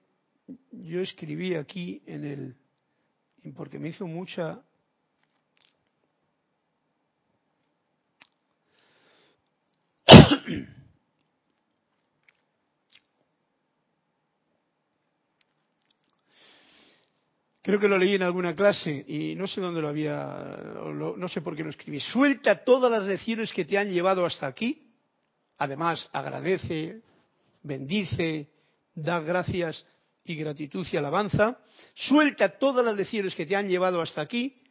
[0.71, 2.55] yo escribí aquí en el,
[3.55, 4.64] porque me hizo mucha
[17.65, 20.13] Creo que lo leí en alguna clase y no sé dónde lo había,
[21.17, 21.99] no sé por qué lo escribí.
[21.99, 24.83] Suelta todas las lecciones que te han llevado hasta aquí.
[25.57, 27.01] Además, agradece,
[27.63, 28.51] bendice,
[28.93, 29.83] da gracias
[30.23, 31.57] y gratitud y alabanza.
[31.95, 34.61] Suelta todas las lecciones que te han llevado hasta aquí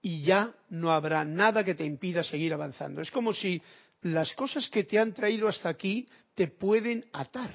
[0.00, 3.00] y ya no habrá nada que te impida seguir avanzando.
[3.00, 3.60] Es como si
[4.02, 7.52] las cosas que te han traído hasta aquí te pueden atar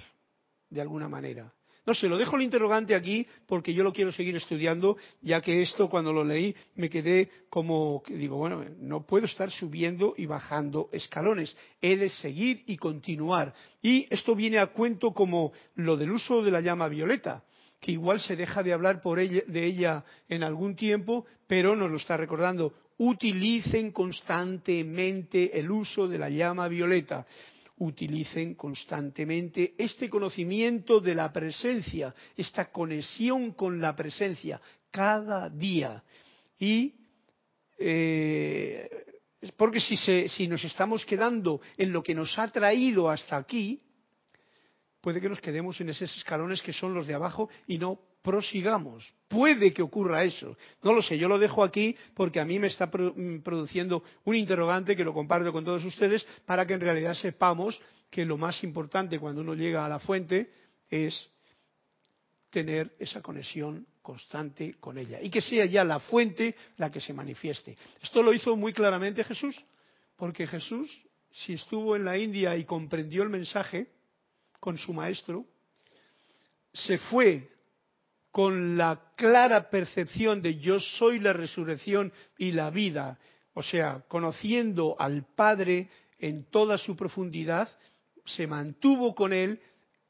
[0.69, 1.53] de alguna manera.
[1.87, 5.61] No sé, lo dejo el interrogante aquí porque yo lo quiero seguir estudiando, ya que
[5.61, 10.89] esto cuando lo leí me quedé como, digo, bueno, no puedo estar subiendo y bajando
[10.91, 13.53] escalones, he de seguir y continuar.
[13.81, 17.45] Y esto viene a cuento como lo del uso de la llama violeta
[17.79, 21.97] que igual se deja de hablar por de ella en algún tiempo, pero nos lo
[21.97, 22.73] está recordando.
[22.97, 27.27] Utilicen constantemente el uso de la llama violeta
[27.77, 34.59] utilicen constantemente este conocimiento de la presencia, esta conexión con la presencia
[34.91, 36.03] cada día.
[36.59, 36.95] Y
[37.77, 38.89] eh,
[39.55, 43.81] porque si, si nos estamos quedando en lo que nos ha traído hasta aquí,
[44.99, 49.13] puede que nos quedemos en esos escalones que son los de abajo y no prosigamos.
[49.27, 50.57] Puede que ocurra eso.
[50.83, 54.35] No lo sé, yo lo dejo aquí porque a mí me está mm, produciendo un
[54.35, 58.63] interrogante que lo comparto con todos ustedes para que en realidad sepamos que lo más
[58.63, 60.51] importante cuando uno llega a la fuente
[60.89, 61.29] es
[62.49, 67.13] tener esa conexión constante con ella y que sea ya la fuente la que se
[67.13, 67.77] manifieste.
[68.01, 69.61] Esto lo hizo muy claramente Jesús,
[70.15, 70.89] porque Jesús,
[71.29, 73.87] si estuvo en la India y comprendió el mensaje
[74.59, 75.45] con su maestro,
[76.73, 77.49] se fue
[78.37, 83.17] con la clara percepción de yo soy la resurrección y la vida,
[83.55, 87.67] o sea, conociendo al Padre en toda su profundidad,
[88.25, 89.59] se mantuvo con él,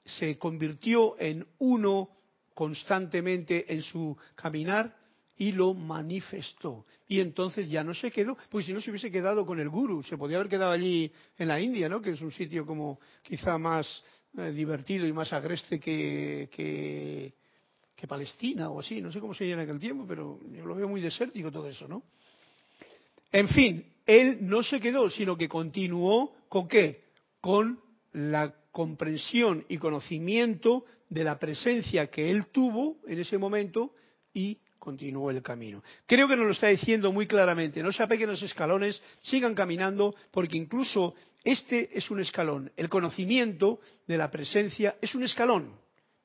[0.03, 2.09] se convirtió en uno
[2.53, 4.93] constantemente en su caminar
[5.37, 6.85] y lo manifestó.
[7.07, 10.03] Y entonces ya no se quedó, pues si no se hubiese quedado con el guru,
[10.03, 12.01] se podía haber quedado allí en la India, ¿no?
[12.01, 14.03] que es un sitio como quizá más
[14.37, 17.33] eh, divertido y más agreste que, que,
[17.97, 20.87] que Palestina o así, no sé cómo se en aquel tiempo, pero yo lo veo
[20.87, 22.03] muy desértico todo eso, ¿no?
[23.31, 27.05] En fin, él no se quedó, sino que continuó con qué?
[27.41, 27.79] Con
[28.13, 33.93] la comprensión y conocimiento de la presencia que él tuvo en ese momento
[34.31, 35.83] y continuó el camino.
[36.05, 40.13] Creo que nos lo está diciendo muy claramente, no se apeguen los escalones, sigan caminando,
[40.29, 45.79] porque incluso este es un escalón, el conocimiento de la presencia es un escalón.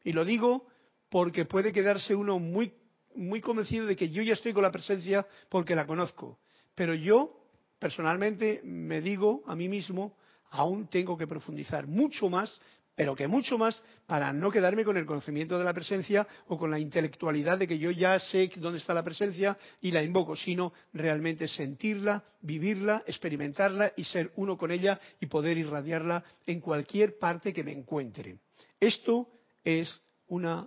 [0.04, 0.66] Y lo digo
[1.12, 2.72] porque puede quedarse uno muy,
[3.14, 6.38] muy convencido de que yo ya estoy con la presencia porque la conozco.
[6.74, 7.48] Pero yo,
[7.78, 10.16] personalmente, me digo a mí mismo,
[10.48, 12.58] aún tengo que profundizar mucho más,
[12.94, 16.70] pero que mucho más, para no quedarme con el conocimiento de la presencia o con
[16.70, 20.72] la intelectualidad de que yo ya sé dónde está la presencia y la invoco, sino
[20.94, 27.52] realmente sentirla, vivirla, experimentarla y ser uno con ella y poder irradiarla en cualquier parte
[27.52, 28.38] que me encuentre.
[28.80, 29.28] Esto
[29.62, 30.66] es una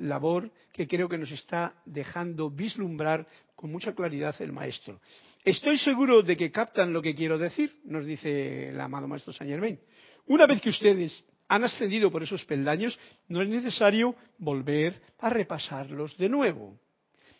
[0.00, 5.00] labor que creo que nos está dejando vislumbrar con mucha claridad el maestro.
[5.44, 9.50] Estoy seguro de que captan lo que quiero decir, nos dice el amado maestro Saint
[9.50, 9.78] Germain.
[10.26, 16.16] Una vez que ustedes han ascendido por esos peldaños, no es necesario volver a repasarlos
[16.16, 16.78] de nuevo.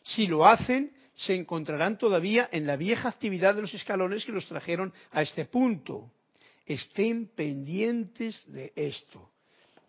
[0.04, 4.46] Si lo hacen, se encontrarán todavía en la vieja actividad de los escalones que los
[4.46, 6.12] trajeron a este punto.
[6.64, 9.30] Estén pendientes de esto.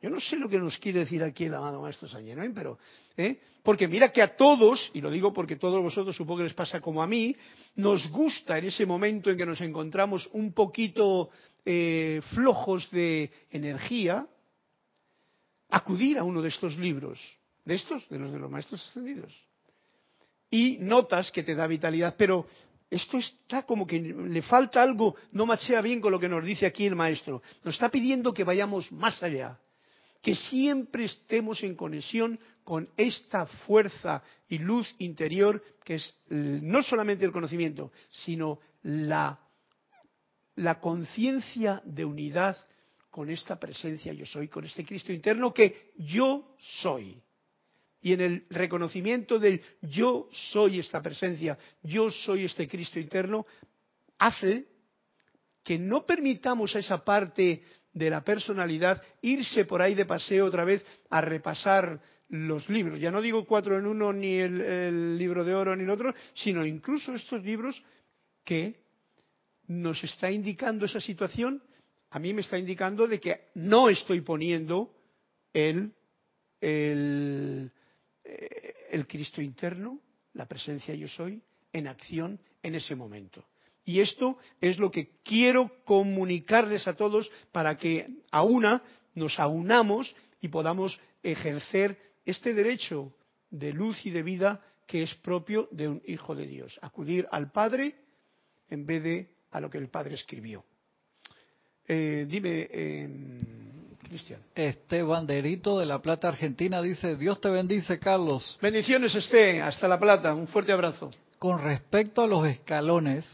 [0.01, 2.77] Yo no sé lo que nos quiere decir aquí el amado Maestro Saint Germain, pero,
[3.15, 3.39] ¿eh?
[3.63, 6.79] porque mira que a todos, y lo digo porque todos vosotros supongo que les pasa
[6.79, 7.35] como a mí,
[7.77, 11.31] nos gusta en ese momento en que nos encontramos un poquito
[11.65, 14.27] eh, flojos de energía,
[15.69, 17.19] acudir a uno de estos libros,
[17.65, 19.33] de estos, de los de los Maestros Ascendidos.
[20.51, 22.45] Y notas que te da vitalidad, pero
[22.89, 26.67] esto está como que le falta algo, no machea bien con lo que nos dice
[26.67, 27.41] aquí el maestro.
[27.63, 29.59] Nos está pidiendo que vayamos más allá
[30.21, 37.23] que siempre estemos en conexión con esta fuerza y luz interior que es no solamente
[37.23, 39.39] el conocimiento, sino la,
[40.81, 42.57] conciencia de unidad
[43.09, 47.21] con esta presencia yo soy, con este Cristo interno que yo soy.
[48.01, 53.45] Y en el reconocimiento del yo soy esta presencia, yo soy este Cristo interno,
[54.17, 54.67] hace
[55.63, 57.63] que no permitamos a esa parte
[57.93, 62.99] de la personalidad, irse por ahí de paseo otra vez a repasar los libros.
[62.99, 66.65] Ya no digo cuatro en uno, ni el, libro de oro, ni el otro, sino
[66.65, 67.81] incluso estos libros
[68.43, 68.81] que
[69.67, 71.61] nos está indicando esa situación,
[72.11, 74.93] a mí me está indicando de que no estoy poniendo
[75.53, 75.91] el,
[76.61, 77.71] eh,
[78.91, 79.99] el Cristo interno,
[80.33, 81.41] la presencia yo soy,
[81.73, 83.45] en acción en ese momento.
[83.87, 88.83] Y esto es lo que quiero comunicarles a todos para que a una
[89.15, 93.13] nos aunamos y podamos ejercer este derecho
[93.49, 96.77] de luz y de vida que es propio de un hijo de Dios.
[96.81, 97.95] Acudir al Padre
[98.69, 100.65] en vez de a lo que el Padre escribió.
[101.87, 103.09] Eh, dime, eh,
[104.03, 104.41] Cristian.
[104.53, 108.59] Este banderito de La Plata, Argentina, dice, Dios te bendice, Carlos.
[108.61, 111.09] Bendiciones, esté, hasta La Plata, un fuerte abrazo.
[111.39, 113.25] Con respecto a los escalones,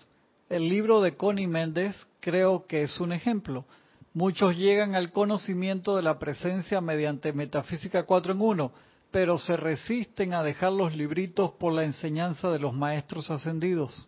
[0.53, 3.65] el libro de Connie Méndez creo que es un ejemplo.
[4.13, 8.71] Muchos llegan al conocimiento de la presencia mediante Metafísica 4 en 1,
[9.09, 14.07] pero se resisten a dejar los libritos por la enseñanza de los maestros ascendidos.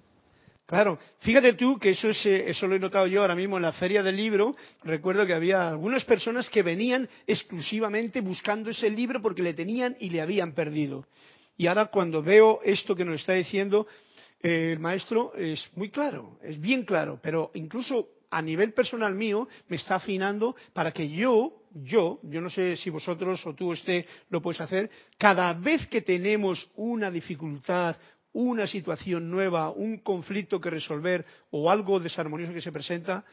[0.68, 3.64] Claro, fíjate tú que eso, es, eh, eso lo he notado yo ahora mismo en
[3.64, 4.56] la feria del libro.
[4.84, 10.10] Recuerdo que había algunas personas que venían exclusivamente buscando ese libro porque le tenían y
[10.10, 11.06] le habían perdido.
[11.58, 13.88] Y ahora cuando veo esto que nos está diciendo,
[14.46, 19.78] el maestro es muy claro, es bien claro, pero incluso a nivel personal mío me
[19.78, 24.44] está afinando para que yo, yo, yo no sé si vosotros o tú este lo
[24.44, 27.98] puedes hacer, cada vez que tenemos una dificultad,
[28.34, 33.26] una situación nueva, un conflicto que resolver o algo desarmonioso que se presenta,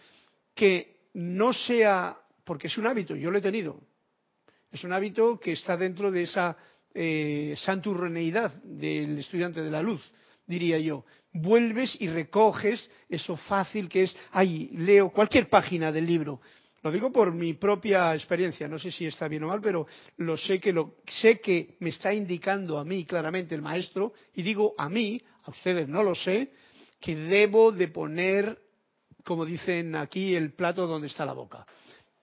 [0.54, 3.78] que no sea, porque es un hábito, yo lo he tenido,
[4.70, 6.56] es un hábito que está dentro de esa
[6.94, 10.02] eh, santurreneidad del estudiante de la luz
[10.52, 11.04] diría yo.
[11.32, 16.40] Vuelves y recoges eso fácil que es, ay, leo cualquier página del libro.
[16.82, 19.86] Lo digo por mi propia experiencia, no sé si está bien o mal, pero
[20.18, 24.42] lo sé que lo sé que me está indicando a mí claramente el maestro y
[24.42, 26.52] digo a mí, a ustedes no lo sé,
[27.00, 28.58] que debo de poner,
[29.24, 31.64] como dicen aquí, el plato donde está la boca,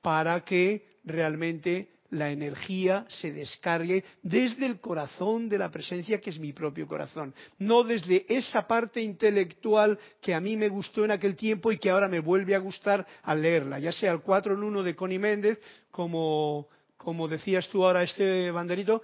[0.02, 6.40] para que realmente la energía se descargue desde el corazón de la presencia que es
[6.40, 11.36] mi propio corazón, no desde esa parte intelectual que a mí me gustó en aquel
[11.36, 14.64] tiempo y que ahora me vuelve a gustar al leerla, ya sea el 4 en
[14.64, 15.60] 1 de Connie Méndez,
[15.92, 19.02] como, como decías tú ahora este banderito,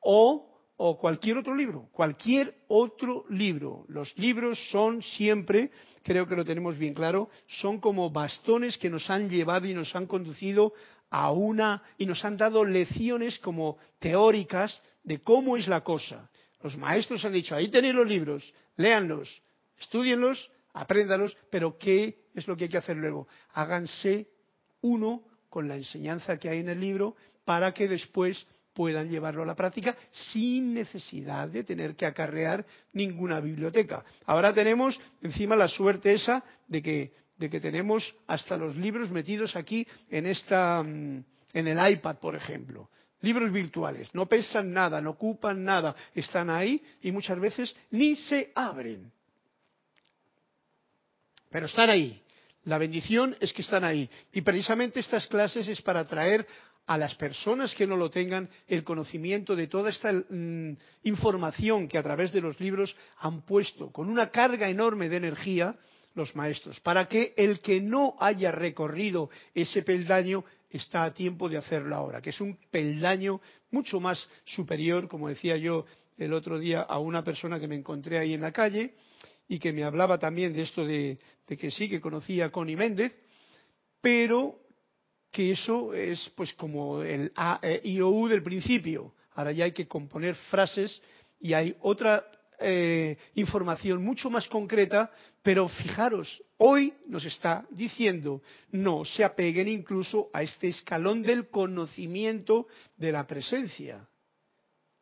[0.00, 0.52] o
[0.84, 3.84] o cualquier otro libro, cualquier otro libro.
[3.86, 5.70] Los libros son siempre,
[6.02, 9.94] creo que lo tenemos bien claro, son como bastones que nos han llevado y nos
[9.94, 10.72] han conducido
[11.12, 16.30] a una y nos han dado lecciones como teóricas de cómo es la cosa.
[16.62, 19.42] Los maestros han dicho, ahí tenéis los libros, léanlos,
[19.78, 23.28] estudienlos, apréndalos, pero ¿qué es lo que hay que hacer luego?
[23.52, 24.26] Háganse
[24.80, 29.46] uno con la enseñanza que hay en el libro para que después puedan llevarlo a
[29.46, 29.94] la práctica
[30.32, 34.02] sin necesidad de tener que acarrear ninguna biblioteca.
[34.24, 39.56] Ahora tenemos encima la suerte esa de que de que tenemos hasta los libros metidos
[39.56, 42.90] aquí en esta mm, en el iPad, por ejemplo.
[43.20, 48.50] Libros virtuales, no pesan nada, no ocupan nada, están ahí y muchas veces ni se
[48.54, 49.12] abren.
[51.50, 52.20] Pero están ahí.
[52.64, 54.08] La bendición es que están ahí.
[54.32, 56.46] Y precisamente estas clases es para traer
[56.86, 61.98] a las personas que no lo tengan el conocimiento de toda esta mm, información que
[61.98, 65.76] a través de los libros han puesto con una carga enorme de energía
[66.14, 71.58] los maestros, para que el que no haya recorrido ese peldaño está a tiempo de
[71.58, 73.40] hacerlo ahora, que es un peldaño
[73.70, 75.84] mucho más superior, como decía yo
[76.18, 78.94] el otro día a una persona que me encontré ahí en la calle
[79.48, 83.14] y que me hablaba también de esto de, que sí, que conocía a Connie Méndez,
[84.00, 84.58] pero
[85.30, 87.32] que eso es pues como el
[87.62, 89.14] E, I, O, U del principio.
[89.34, 91.00] Ahora ya hay que componer frases
[91.40, 92.24] y hay otra
[92.62, 95.10] eh, información mucho más concreta,
[95.42, 102.66] pero fijaros, hoy nos está diciendo no se apeguen incluso a este escalón del conocimiento
[102.96, 104.08] de la presencia.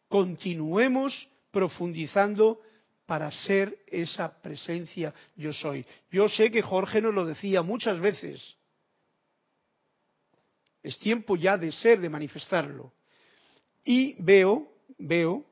[0.08, 2.61] Continuemos profundizando
[3.06, 5.84] para ser esa presencia yo soy.
[6.11, 8.56] Yo sé que Jorge nos lo decía muchas veces.
[10.82, 12.92] Es tiempo ya de ser, de manifestarlo.
[13.84, 15.44] Y veo, veo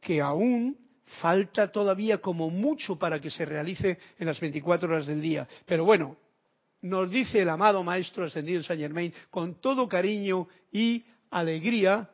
[0.00, 0.78] que aún
[1.20, 5.48] falta todavía como mucho para que se realice en las 24 horas del día.
[5.66, 6.16] Pero bueno,
[6.82, 12.08] nos dice el amado Maestro Ascendido Saint Germain con todo cariño y alegría,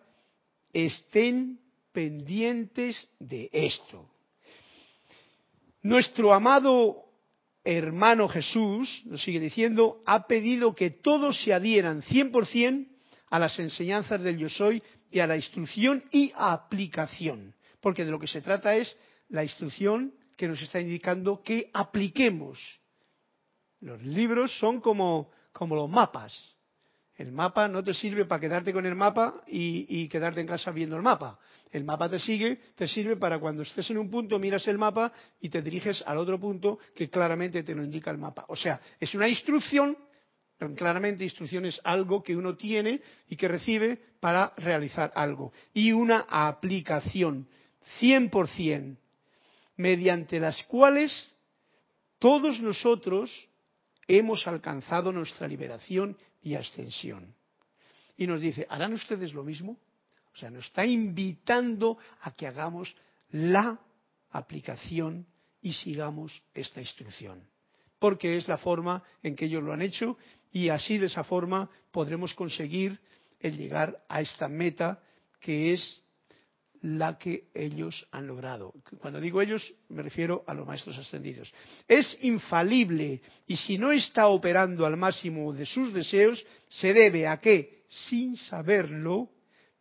[0.72, 1.60] estén
[1.92, 4.08] pendientes de esto.
[5.82, 7.04] Nuestro amado
[7.64, 12.86] hermano Jesús, nos sigue diciendo, ha pedido que todos se adhieran 100%
[13.30, 18.18] a las enseñanzas del yo soy y a la instrucción y aplicación porque de lo
[18.18, 18.96] que se trata es
[19.28, 22.58] la instrucción que nos está indicando que apliquemos.
[23.80, 26.56] Los libros son como, como los mapas.
[27.16, 30.70] El mapa no te sirve para quedarte con el mapa y, y, quedarte en casa
[30.70, 31.38] viendo el mapa.
[31.72, 35.10] El mapa te sigue, te sirve para cuando estés en un punto, miras el mapa
[35.40, 38.44] y te diriges al otro punto que claramente te lo indica el mapa.
[38.48, 39.96] O sea, es una instrucción,
[40.58, 45.52] pero claramente instrucción es algo que uno tiene y que recibe para realizar algo.
[45.72, 47.48] Y una aplicación.
[48.00, 48.96] 100%,
[49.76, 51.34] mediante las cuales
[52.18, 53.48] todos nosotros
[54.08, 57.34] hemos alcanzado nuestra liberación y ascensión.
[58.16, 59.78] Y nos dice, ¿harán ustedes lo mismo?
[60.32, 62.94] O sea, nos está invitando a que hagamos
[63.30, 63.80] la
[64.30, 65.26] aplicación
[65.60, 67.42] y sigamos esta instrucción.
[67.98, 70.16] Porque es la forma en que ellos lo han hecho
[70.52, 73.00] y así de esa forma podremos conseguir
[73.40, 75.02] el llegar a esta meta
[75.40, 76.02] que es
[76.86, 78.72] la que ellos han logrado.
[79.00, 81.52] Cuando digo ellos, me refiero a los maestros ascendidos.
[81.88, 87.38] Es infalible y si no está operando al máximo de sus deseos, se debe a
[87.38, 89.30] que, sin saberlo,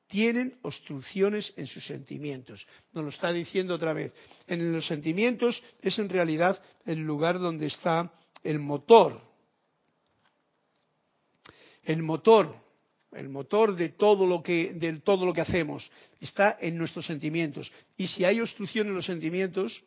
[0.08, 2.66] tienen obstrucciones en sus sentimientos.
[2.92, 4.12] Nos lo está diciendo otra vez.
[4.48, 8.12] En los sentimientos es en realidad el lugar donde está
[8.44, 9.22] el motor.
[11.84, 12.65] El motor
[13.16, 15.90] el motor de todo lo que, hacemos,
[16.20, 17.72] está en nuestros sentimientos.
[17.98, 19.84] Y si hay obstrucción en los sentimientos,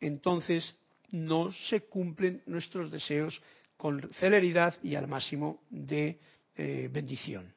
[0.00, 0.74] entonces
[1.10, 3.40] no se cumplen nuestros deseos
[3.76, 6.18] con celeridad y al máximo de
[6.56, 7.52] eh, bendición.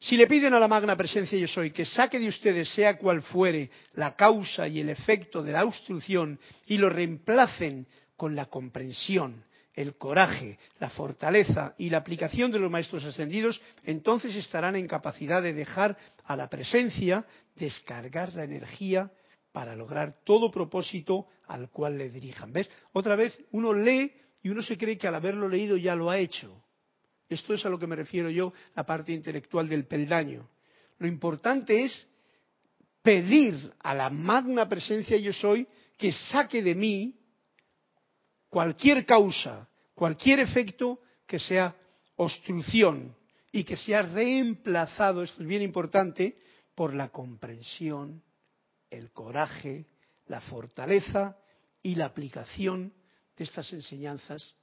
[0.00, 3.22] Si le piden a la magna presencia yo soy que saque de ustedes, sea cual
[3.22, 9.44] fuere, la causa y el efecto de la obstrucción y lo reemplacen con la comprensión,
[9.78, 15.40] el coraje, la fortaleza y la aplicación de los maestros ascendidos, entonces estarán en capacidad
[15.40, 17.24] de dejar a la presencia
[17.54, 19.12] descargar la energía
[19.52, 22.52] para lograr todo propósito al cual le dirijan.
[22.52, 22.68] ¿Ves?
[22.92, 24.12] Otra vez uno lee
[24.42, 26.60] y uno se cree que al haberlo leído ya lo ha hecho.
[27.28, 30.50] Esto es a lo que me refiero yo, la parte intelectual del peldaño.
[30.98, 32.08] Lo importante es
[33.00, 37.17] pedir a la magna presencia yo soy que saque de mí
[38.48, 41.74] cualquier causa, cualquier efecto que sea
[42.16, 43.14] obstrucción
[43.52, 46.38] y que sea reemplazado, esto es bien importante,
[46.74, 48.22] por la comprensión,
[48.90, 49.86] el coraje,
[50.26, 51.36] la fortaleza
[51.82, 52.92] y la aplicación
[53.36, 54.54] de estas enseñanzas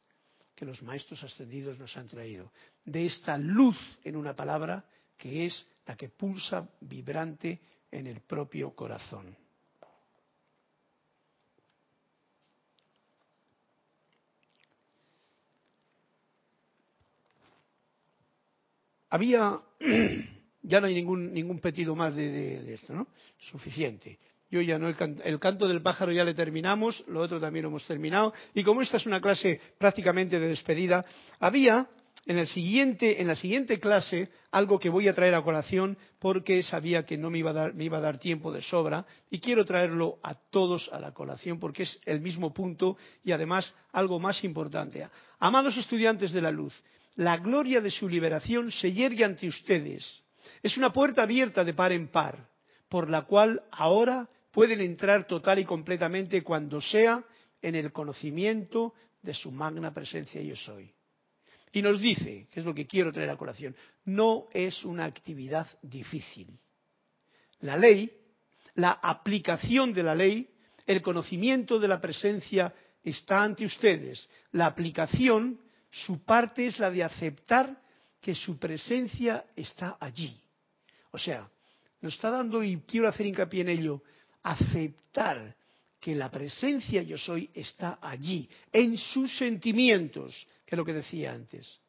[0.56, 2.52] que los maestros ascendidos nos han traído,
[2.86, 4.86] de esta luz, en una palabra,
[5.18, 7.60] que es la que pulsa vibrante
[7.92, 9.36] en el propio corazón.
[19.16, 19.59] Había,
[20.61, 23.07] ya no hay ningún, ningún pedido más de, esto, ¿no?
[23.39, 24.20] Suficiente.
[24.51, 27.86] Yo ya no, el, canto del pájaro ya le terminamos, lo otro también lo hemos
[27.86, 28.34] terminado.
[28.53, 31.03] Y como esta es una clase prácticamente de despedida,
[31.39, 31.88] había
[32.26, 36.61] en, el siguiente, en la siguiente clase algo que voy a traer a colación porque
[36.61, 39.39] sabía que no me iba, a dar, me iba a dar tiempo de sobra y
[39.39, 44.20] quiero traerlo a todos a la colación porque es el mismo punto y además algo
[44.20, 45.07] más importante.
[45.39, 46.74] Amados estudiantes de la luz,
[47.16, 50.22] la gloria de su liberación se yergue ante ustedes.
[50.61, 52.49] Es una puerta abierta de par en par,
[52.89, 57.24] por la cual ahora pueden entrar total y completamente cuando sea
[57.61, 60.93] en el conocimiento de su magna presencia yo soy.
[61.72, 65.68] Y nos dice, que es lo que quiero traer a colación, no es una actividad
[65.82, 66.57] difícil.
[67.59, 68.09] La ley,
[68.76, 70.49] la aplicación de la ley,
[70.86, 74.30] el conocimiento de la presencia está ante ustedes.
[74.51, 75.59] La aplicación,
[76.04, 77.82] su parte es la de aceptar
[78.20, 80.38] que su presencia está allí.
[81.12, 81.50] O sea,
[82.02, 84.04] nos está dando, y quiero hacer hincapié en ello,
[84.43, 85.56] aceptar
[86.02, 91.32] que la presencia yo soy está allí, en sus sentimientos, que es lo que decía
[91.32, 91.80] antes.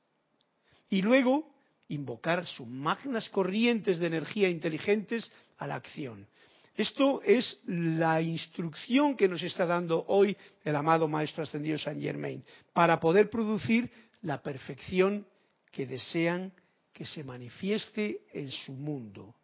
[0.88, 1.52] Y luego
[1.88, 6.28] invocar sus magnas corrientes de energía inteligentes a la acción.
[6.76, 12.44] Esto es la instrucción que nos está dando hoy el amado Maestro Ascendido San Germain,
[12.74, 13.90] para poder producir
[14.22, 15.26] la perfección
[15.72, 16.52] que desean
[16.92, 19.34] que se manifieste en su mundo.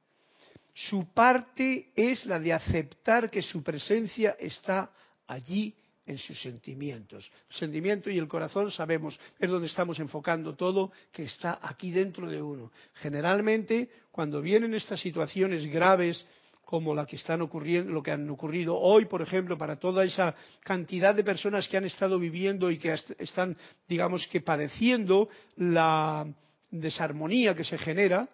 [0.75, 4.91] Su parte es la de aceptar que su presencia está
[5.27, 5.75] allí
[6.07, 7.31] en sus sentimientos.
[7.51, 12.29] El sentimiento y el corazón sabemos, es donde estamos enfocando todo, que está aquí dentro
[12.29, 12.73] de uno.
[12.95, 16.25] Generalmente, cuando vienen estas situaciones graves,
[16.73, 20.35] como la que están ocurriendo, lo que han ocurrido hoy, por ejemplo, para toda esa
[20.63, 23.55] cantidad de personas que han estado viviendo y que están,
[23.87, 26.27] digamos que padeciendo la
[26.71, 28.27] desarmonía que se genera,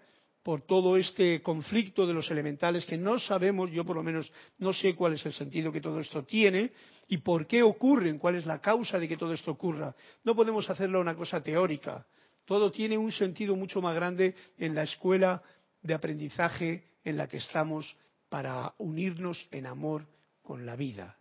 [0.45, 4.73] por todo este conflicto de los elementales que no sabemos, yo por lo menos no
[4.73, 6.71] sé cuál es el sentido que todo esto tiene
[7.09, 9.97] y por qué ocurren, cuál es la causa de que todo esto ocurra.
[10.23, 12.07] No podemos hacerlo una cosa teórica.
[12.45, 15.43] Todo tiene un sentido mucho más grande en la escuela
[15.83, 17.97] de aprendizaje en la que estamos
[18.29, 20.07] para unirnos en amor
[20.43, 21.17] con la vida,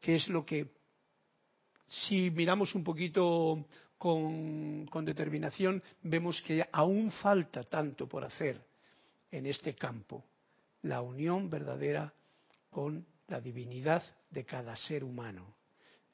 [0.00, 0.68] que es lo que,
[1.86, 3.64] si miramos un poquito
[3.98, 8.64] con, determinación, vemos que aún falta tanto por hacer
[9.30, 10.24] en este campo,
[10.82, 12.12] la unión verdadera
[12.70, 15.57] con la divinidad de cada ser humano.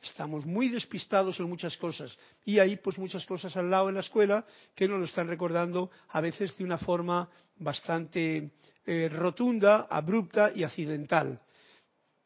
[0.04, 4.02] Estamos muy despistados en muchas cosas y hay pues muchas cosas al lado en la
[4.02, 4.44] escuela
[4.74, 8.50] que nos lo están recordando a veces de una forma bastante
[8.84, 11.40] eh, rotunda, abrupta y accidental.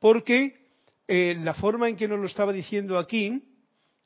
[0.01, 0.69] Porque
[1.07, 3.43] eh, la forma en que nos lo estaba diciendo aquí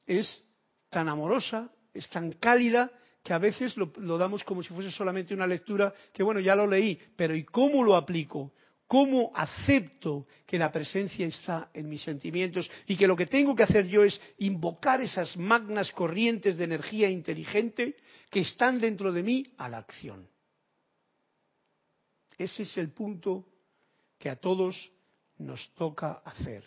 [0.06, 0.44] es
[0.90, 2.90] tan amorosa, es tan cálida,
[3.22, 6.66] que a veces lo, damos como si fuese solamente una lectura que, bueno, ya lo
[6.66, 8.52] leí, pero ¿y cómo lo aplico?
[8.92, 13.62] ¿Cómo acepto que la presencia está en mis sentimientos y que lo que tengo que
[13.62, 17.96] hacer yo es invocar esas magnas corrientes de energía inteligente
[18.28, 20.28] que están dentro de mí a la acción?
[22.36, 23.46] Ese es el punto
[24.18, 24.92] que a todos
[25.38, 26.62] nos toca hacer.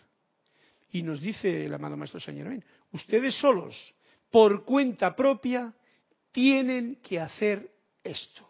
[0.94, 3.76] Y nos dice el amado Maestro Saint Germain, ustedes solos,
[4.32, 5.72] por cuenta propia,
[6.32, 7.70] tienen que hacer
[8.04, 8.50] esto.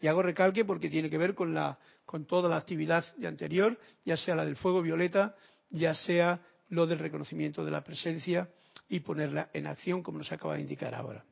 [0.00, 1.78] Y hago recalque porque tiene que ver con, la,
[2.12, 5.34] con toda la actividad de anterior, ya sea la del fuego violeta,
[5.70, 8.50] ya sea lo del reconocimiento de la presencia
[8.86, 11.24] y ponerla en acción, como nos acaba de indicar ahora.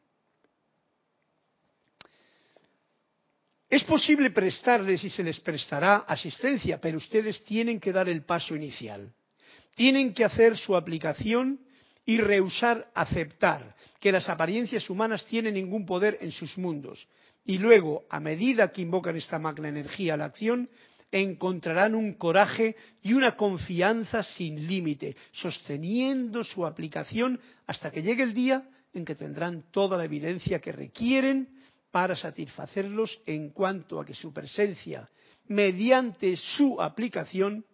[3.69, 8.57] Es posible prestarles y se les prestará asistencia, pero ustedes tienen que dar el paso
[8.57, 9.13] inicial.
[9.75, 11.61] Tienen que hacer su aplicación
[12.07, 17.07] y rehusar aceptar que las apariencias humanas tienen ningún poder en sus mundos.
[17.45, 20.69] Y luego, a medida que invocan esta magna energía a la acción,
[21.11, 28.35] encontrarán un coraje y una confianza sin límite, sosteniendo su aplicación hasta que llegue el
[28.35, 31.49] día en que tendrán toda la evidencia que requieren
[31.91, 35.09] para satisfacerlos en cuanto a que su presencia,
[35.49, 37.65] mediante su aplicación,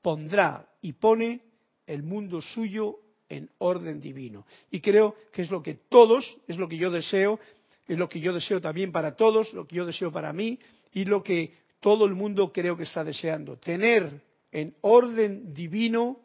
[0.00, 1.42] pondrá y pone
[1.86, 4.46] el mundo suyo en orden divino.
[4.70, 7.38] Y creo que es lo que todos, es lo que yo deseo,
[7.86, 10.58] es lo que yo deseo también para todos, lo que yo deseo para mí
[10.92, 13.58] y lo que todo el mundo creo que está deseando.
[13.58, 16.20] Tener en orden divino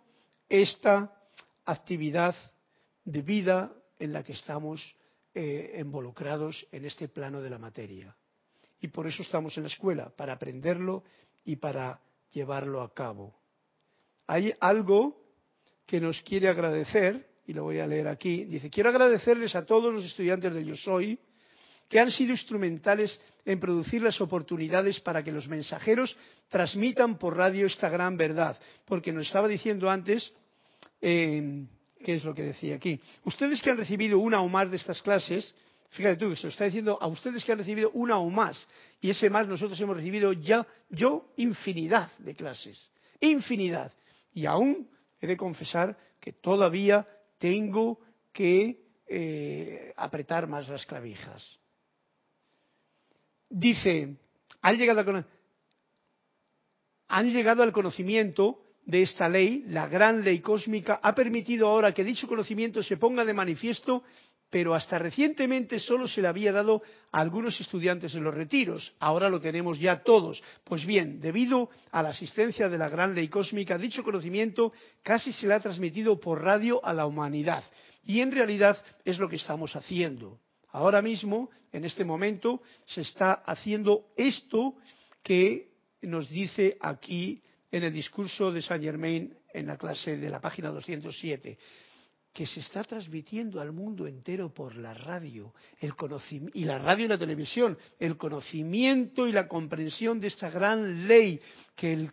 [0.50, 1.14] esta
[1.66, 2.36] actividad
[3.06, 4.96] de vida en la que estamos
[5.34, 8.16] eh, involucrados en este plano de la materia.
[8.80, 11.04] Y por eso estamos en la escuela, para aprenderlo
[11.46, 12.02] y para
[12.32, 13.36] llevarlo a cabo.
[14.28, 15.22] Hay algo
[15.86, 19.94] que nos quiere agradecer, y lo voy a leer aquí, dice, quiero agradecerles a todos
[19.94, 21.20] los estudiantes del Yo Soy
[21.92, 26.16] que han sido instrumentales en producir las oportunidades para que los mensajeros
[26.48, 28.58] transmitan por radio esta gran verdad.
[28.86, 30.32] Porque nos estaba diciendo antes,
[31.02, 31.66] eh,
[32.02, 32.98] ¿qué es lo que decía aquí?
[33.26, 35.54] Ustedes que han recibido una o más de estas clases,
[35.90, 38.66] fíjate tú, se lo está diciendo a ustedes que han recibido una o más,
[39.02, 42.90] y ese más nosotros hemos recibido ya, yo, infinidad de clases,
[43.20, 43.92] infinidad.
[44.34, 44.88] Y aún
[45.20, 47.06] he de confesar que todavía
[47.38, 48.00] tengo
[48.32, 48.80] que
[49.10, 51.60] eh, apretar más las clavijas.
[53.52, 54.16] Dice,
[54.62, 55.02] han llegado,
[57.64, 62.82] al conocimiento de esta ley, la gran ley cósmica, ha permitido ahora que dicho conocimiento
[62.82, 64.04] se ponga de manifiesto
[64.50, 68.94] pero hasta recientemente solo se le había dado a algunos estudiantes en los retiros.
[69.00, 70.44] Ahora lo tenemos ya todos.
[70.66, 74.74] Pues bien, debido a la asistencia de la gran ley cósmica, dicho conocimiento
[75.04, 77.64] casi se le ha transmitido por radio a la humanidad.
[78.04, 80.38] Y en realidad es lo que estamos haciendo.
[80.72, 84.76] Ahora mismo, en este momento, se está haciendo esto
[85.24, 85.70] que
[86.02, 87.42] nos dice aquí
[87.72, 91.58] en el discurso de Saint Germain en la clase de la página 207
[92.34, 95.94] que se está transmitiendo al mundo entero por la radio el
[96.54, 101.42] y la radio y la televisión, el conocimiento y la comprensión de esta gran ley
[101.76, 102.12] que el,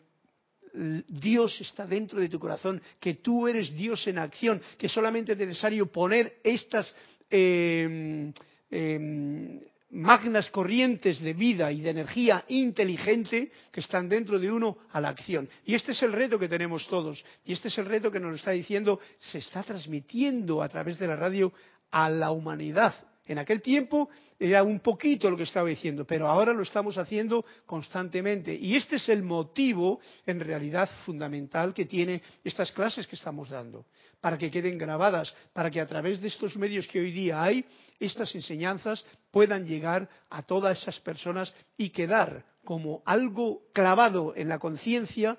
[1.09, 5.39] Dios está dentro de tu corazón, que tú eres Dios en acción, que solamente es
[5.39, 6.95] necesario poner estas
[7.31, 8.33] eh,
[8.71, 9.61] eh,
[9.91, 15.09] magnas corrientes de vida y de energía inteligente que están dentro de uno a la
[15.09, 15.49] acción.
[15.65, 17.25] Y este es el reto que tenemos todos.
[17.45, 21.07] Y este es el reto que nos está diciendo, se está transmitiendo a través de
[21.07, 21.53] la radio
[21.91, 22.95] a la humanidad.
[23.29, 24.09] En aquel tiempo
[24.41, 28.55] era un poquito lo que estaba diciendo, pero ahora lo estamos haciendo constantemente.
[28.55, 33.85] Y este es el motivo, en realidad, fundamental que tiene estas clases que estamos dando,
[34.23, 37.67] para que queden grabadas, para que a través de estos medios que hoy día hay,
[38.01, 44.59] estas enseñanzas puedan llegar a todas esas personas y quedar como algo clavado en la
[44.59, 45.39] conciencia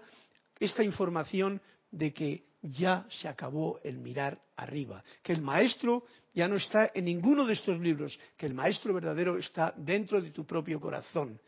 [0.59, 1.59] esta información
[1.89, 6.03] de que ya se acabó el mirar arriba, que el maestro
[6.33, 10.31] ya no está en ninguno de estos libros, que el Maestro verdadero está dentro de
[10.31, 11.39] tu propio corazón.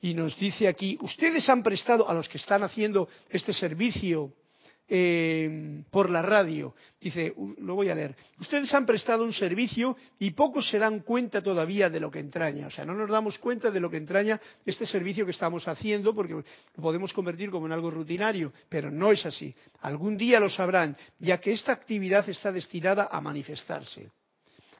[0.00, 4.32] Y nos dice aquí, ustedes han prestado a los que están haciendo este servicio
[4.88, 10.30] eh, por la radio, dice, lo voy a leer, ustedes han prestado un servicio y
[10.30, 13.70] pocos se dan cuenta todavía de lo que entraña, o sea, no nos damos cuenta
[13.70, 16.42] de lo que entraña este servicio que estamos haciendo porque lo
[16.82, 19.54] podemos convertir como en algo rutinario, pero no es así.
[19.80, 24.10] Algún día lo sabrán, ya que esta actividad está destinada a manifestarse.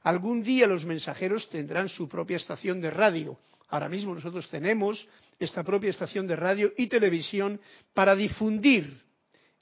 [0.04, 3.38] Algún día los mensajeros tendrán su propia estación de radio.
[3.68, 5.06] Ahora mismo nosotros tenemos
[5.38, 7.60] esta propia estación de radio y televisión
[7.92, 9.07] para difundir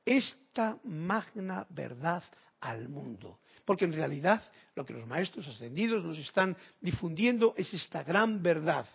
[0.07, 2.22] esta magna verdad
[2.61, 3.40] al mundo.
[3.64, 4.42] Porque en realidad
[4.76, 8.86] lo que los maestros ascendidos nos están difundiendo es esta gran verdad,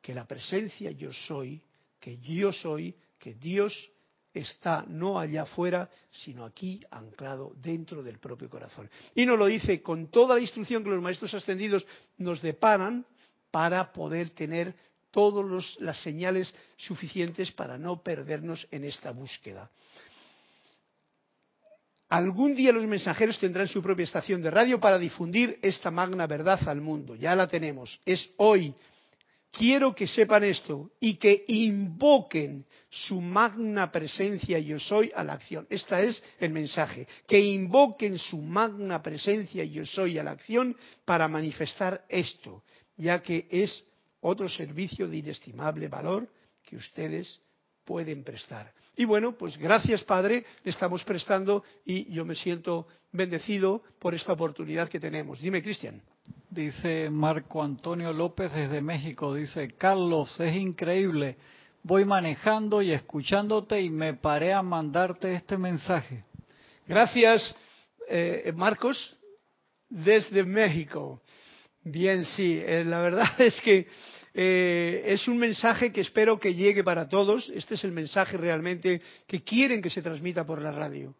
[0.00, 1.60] que la presencia yo soy,
[1.98, 3.90] que yo soy, que Dios
[4.32, 8.88] está no allá afuera, sino aquí anclado dentro del propio corazón.
[9.14, 13.04] Y nos lo dice con toda la instrucción que los maestros ascendidos nos deparan
[13.50, 14.74] para poder tener
[15.10, 19.70] todas las señales suficientes para no perdernos en esta búsqueda.
[22.12, 26.60] Algún día los mensajeros tendrán su propia estación de radio para difundir esta magna verdad
[26.68, 27.14] al mundo.
[27.14, 27.98] Ya la tenemos.
[28.04, 28.74] Es hoy,
[29.50, 35.66] quiero que sepan esto y que invoquen su magna presencia yo soy a la acción.
[35.70, 41.28] Este es el mensaje, que invoquen su magna presencia yo soy a la acción para
[41.28, 42.62] manifestar esto,
[42.94, 43.82] ya que es
[44.20, 46.28] otro servicio de inestimable valor
[46.62, 47.40] que ustedes
[47.86, 48.70] pueden prestar.
[48.96, 54.32] Y bueno, pues gracias Padre, le estamos prestando y yo me siento bendecido por esta
[54.32, 55.40] oportunidad que tenemos.
[55.40, 56.02] Dime, Cristian.
[56.50, 61.36] Dice Marco Antonio López desde México, dice, Carlos, es increíble,
[61.82, 66.24] voy manejando y escuchándote y me paré a mandarte este mensaje.
[66.86, 67.56] Gracias,
[68.08, 69.16] eh, Marcos,
[69.88, 71.22] desde México.
[71.82, 73.86] Bien, sí, eh, la verdad es que
[74.34, 77.50] eh, es un mensaje que espero que llegue para todos.
[77.54, 81.14] Este es el mensaje realmente que quieren que se transmita por la radio.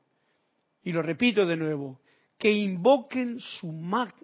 [0.83, 2.01] Y lo repito de nuevo,
[2.39, 3.73] que invoquen su,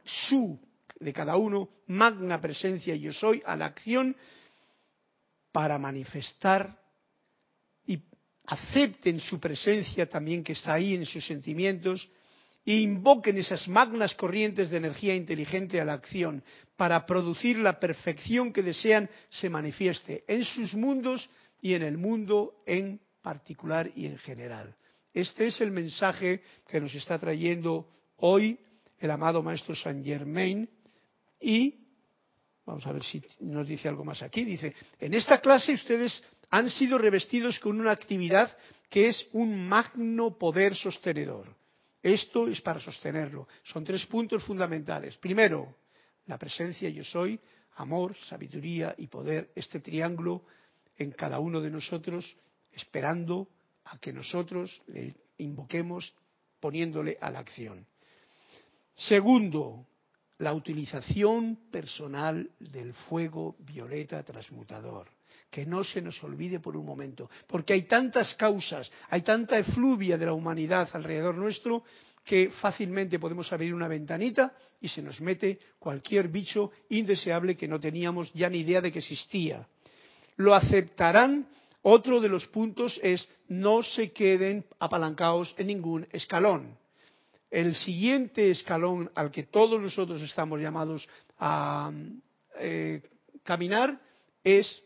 [0.05, 0.59] su
[0.99, 4.17] de cada uno, magna presencia yo soy, a la acción
[5.53, 6.79] para manifestar
[7.87, 8.03] y
[8.47, 12.09] acepten su presencia también que está ahí en sus sentimientos
[12.77, 16.43] invoquen esas magnas corrientes de energía inteligente a la acción
[16.77, 21.29] para producir la perfección que desean se manifieste en sus mundos
[21.61, 24.75] y en el mundo en particular y en general.
[25.13, 27.89] Este es el mensaje que nos está trayendo
[28.19, 28.59] hoy
[28.99, 30.69] el amado Maestro Saint Germain
[31.41, 31.75] y
[32.67, 34.45] vamos a ver si nos dice algo más aquí.
[34.45, 38.57] Dice, en esta clase ustedes han sido revestidos con una actividad
[38.91, 41.58] que es un magno poder sostenedor.
[42.03, 43.49] Esto es para sostenerlo.
[43.65, 45.17] Son tres puntos fundamentales.
[45.17, 45.77] Primero,
[46.27, 47.39] la presencia yo soy,
[47.77, 50.45] amor, sabiduría y poder, este triángulo
[50.97, 52.37] en cada uno de nosotros,
[52.73, 53.49] esperando
[53.85, 56.15] a que nosotros le invoquemos
[56.61, 57.87] poniéndole a la acción.
[58.95, 59.87] Segundo,
[60.39, 65.18] la utilización personal del fuego violeta transmutador
[65.51, 70.19] que no se nos olvide por un momento, porque hay tantas causas, hay tanta efluvia
[70.19, 71.85] de la humanidad alrededor nuestro
[72.25, 77.81] que fácilmente podemos abrir una ventanita y se nos mete cualquier bicho indeseable que no
[77.81, 79.67] teníamos ya ni idea de que existía.
[80.37, 81.49] Lo aceptarán.
[81.81, 86.77] Otro de los puntos es no se queden apalancados en ningún escalón.
[87.51, 91.91] El siguiente escalón al que todos nosotros estamos llamados a
[92.59, 93.01] eh,
[93.43, 93.99] caminar
[94.45, 94.83] es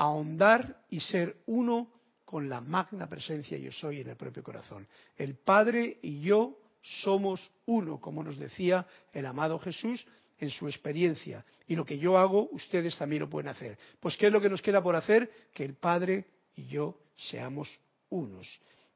[0.00, 1.92] ahondar y ser uno
[2.24, 4.88] con la magna presencia yo soy en el propio corazón.
[5.14, 10.06] El Padre y yo somos uno, como nos decía el amado Jesús
[10.38, 11.44] en su experiencia.
[11.66, 13.76] Y lo que yo hago, ustedes también lo pueden hacer.
[14.00, 15.30] Pues ¿qué es lo que nos queda por hacer?
[15.52, 16.24] Que el Padre
[16.56, 17.68] y yo seamos
[18.08, 18.48] unos.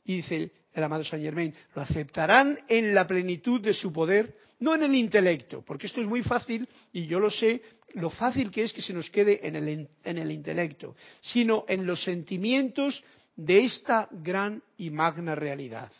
[0.04, 4.74] Y dice el amado Saint Germain, lo aceptarán en la plenitud de su poder, no
[4.74, 7.62] en el intelecto, porque esto es muy fácil y yo lo sé,
[7.94, 11.86] lo fácil que es que se nos quede en el, en el intelecto, sino en
[11.86, 13.02] los sentimientos
[13.36, 15.90] de esta gran y magna realidad.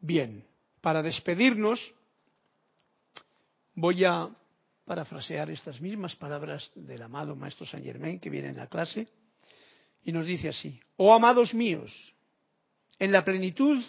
[0.00, 0.42] Bien,
[0.80, 1.92] para despedirnos
[3.74, 4.30] voy a
[4.90, 9.06] parafrasear estas mismas palabras del amado Maestro Saint Germain que viene en la clase
[10.02, 11.92] y nos dice así, oh amados míos,
[12.98, 13.80] en la plenitud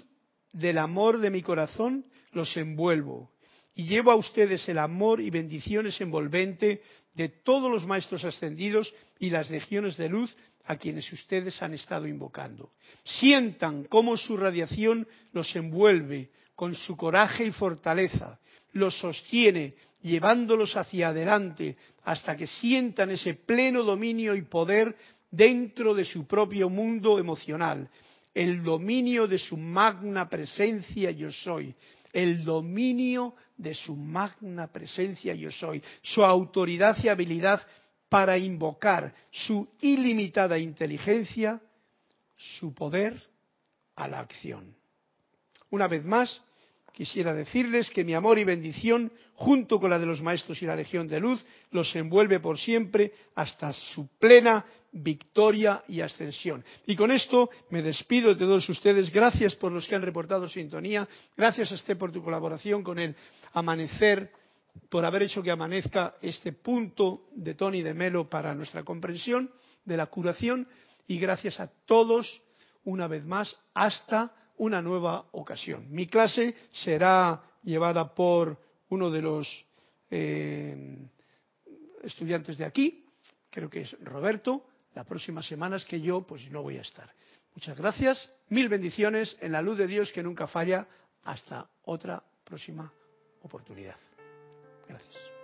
[0.53, 3.31] del amor de mi corazón los envuelvo
[3.73, 6.83] y llevo a ustedes el amor y bendiciones envolvente
[7.15, 12.05] de todos los maestros ascendidos y las legiones de luz a quienes ustedes han estado
[12.05, 12.73] invocando.
[13.03, 18.39] Sientan cómo su radiación los envuelve con su coraje y fortaleza,
[18.73, 24.95] los sostiene llevándolos hacia adelante hasta que sientan ese pleno dominio y poder
[25.29, 27.89] dentro de su propio mundo emocional,
[28.33, 31.73] el dominio de su magna presencia yo soy,
[32.11, 37.61] el dominio de su magna presencia yo soy, su autoridad y habilidad
[38.09, 41.61] para invocar su ilimitada inteligencia,
[42.35, 43.21] su poder
[43.95, 44.75] a la acción.
[45.69, 46.41] Una vez más,
[47.01, 50.75] quisiera decirles que mi amor y bendición, junto con la de los maestros y la
[50.75, 56.63] Legión de Luz, los envuelve por siempre hasta su plena victoria y ascensión.
[56.85, 59.11] Y con esto me despido de todos ustedes.
[59.11, 61.07] Gracias por los que han reportado sintonía.
[61.35, 63.15] Gracias a usted por tu colaboración con el
[63.53, 64.31] amanecer
[64.87, 69.49] por haber hecho que amanezca este punto de Tony de Melo para nuestra comprensión
[69.85, 70.67] de la curación
[71.07, 72.43] y gracias a todos
[72.83, 75.87] una vez más hasta una nueva ocasión.
[75.89, 78.59] Mi clase será llevada por
[78.89, 79.65] uno de los
[80.11, 80.97] eh,
[82.03, 83.03] estudiantes de aquí,
[83.49, 87.11] creo que es Roberto, la próxima semana es que yo pues no voy a estar.
[87.55, 90.87] Muchas gracias, mil bendiciones en la luz de Dios que nunca falla.
[91.23, 92.91] Hasta otra próxima
[93.41, 93.95] oportunidad.
[94.87, 95.40] Gracias.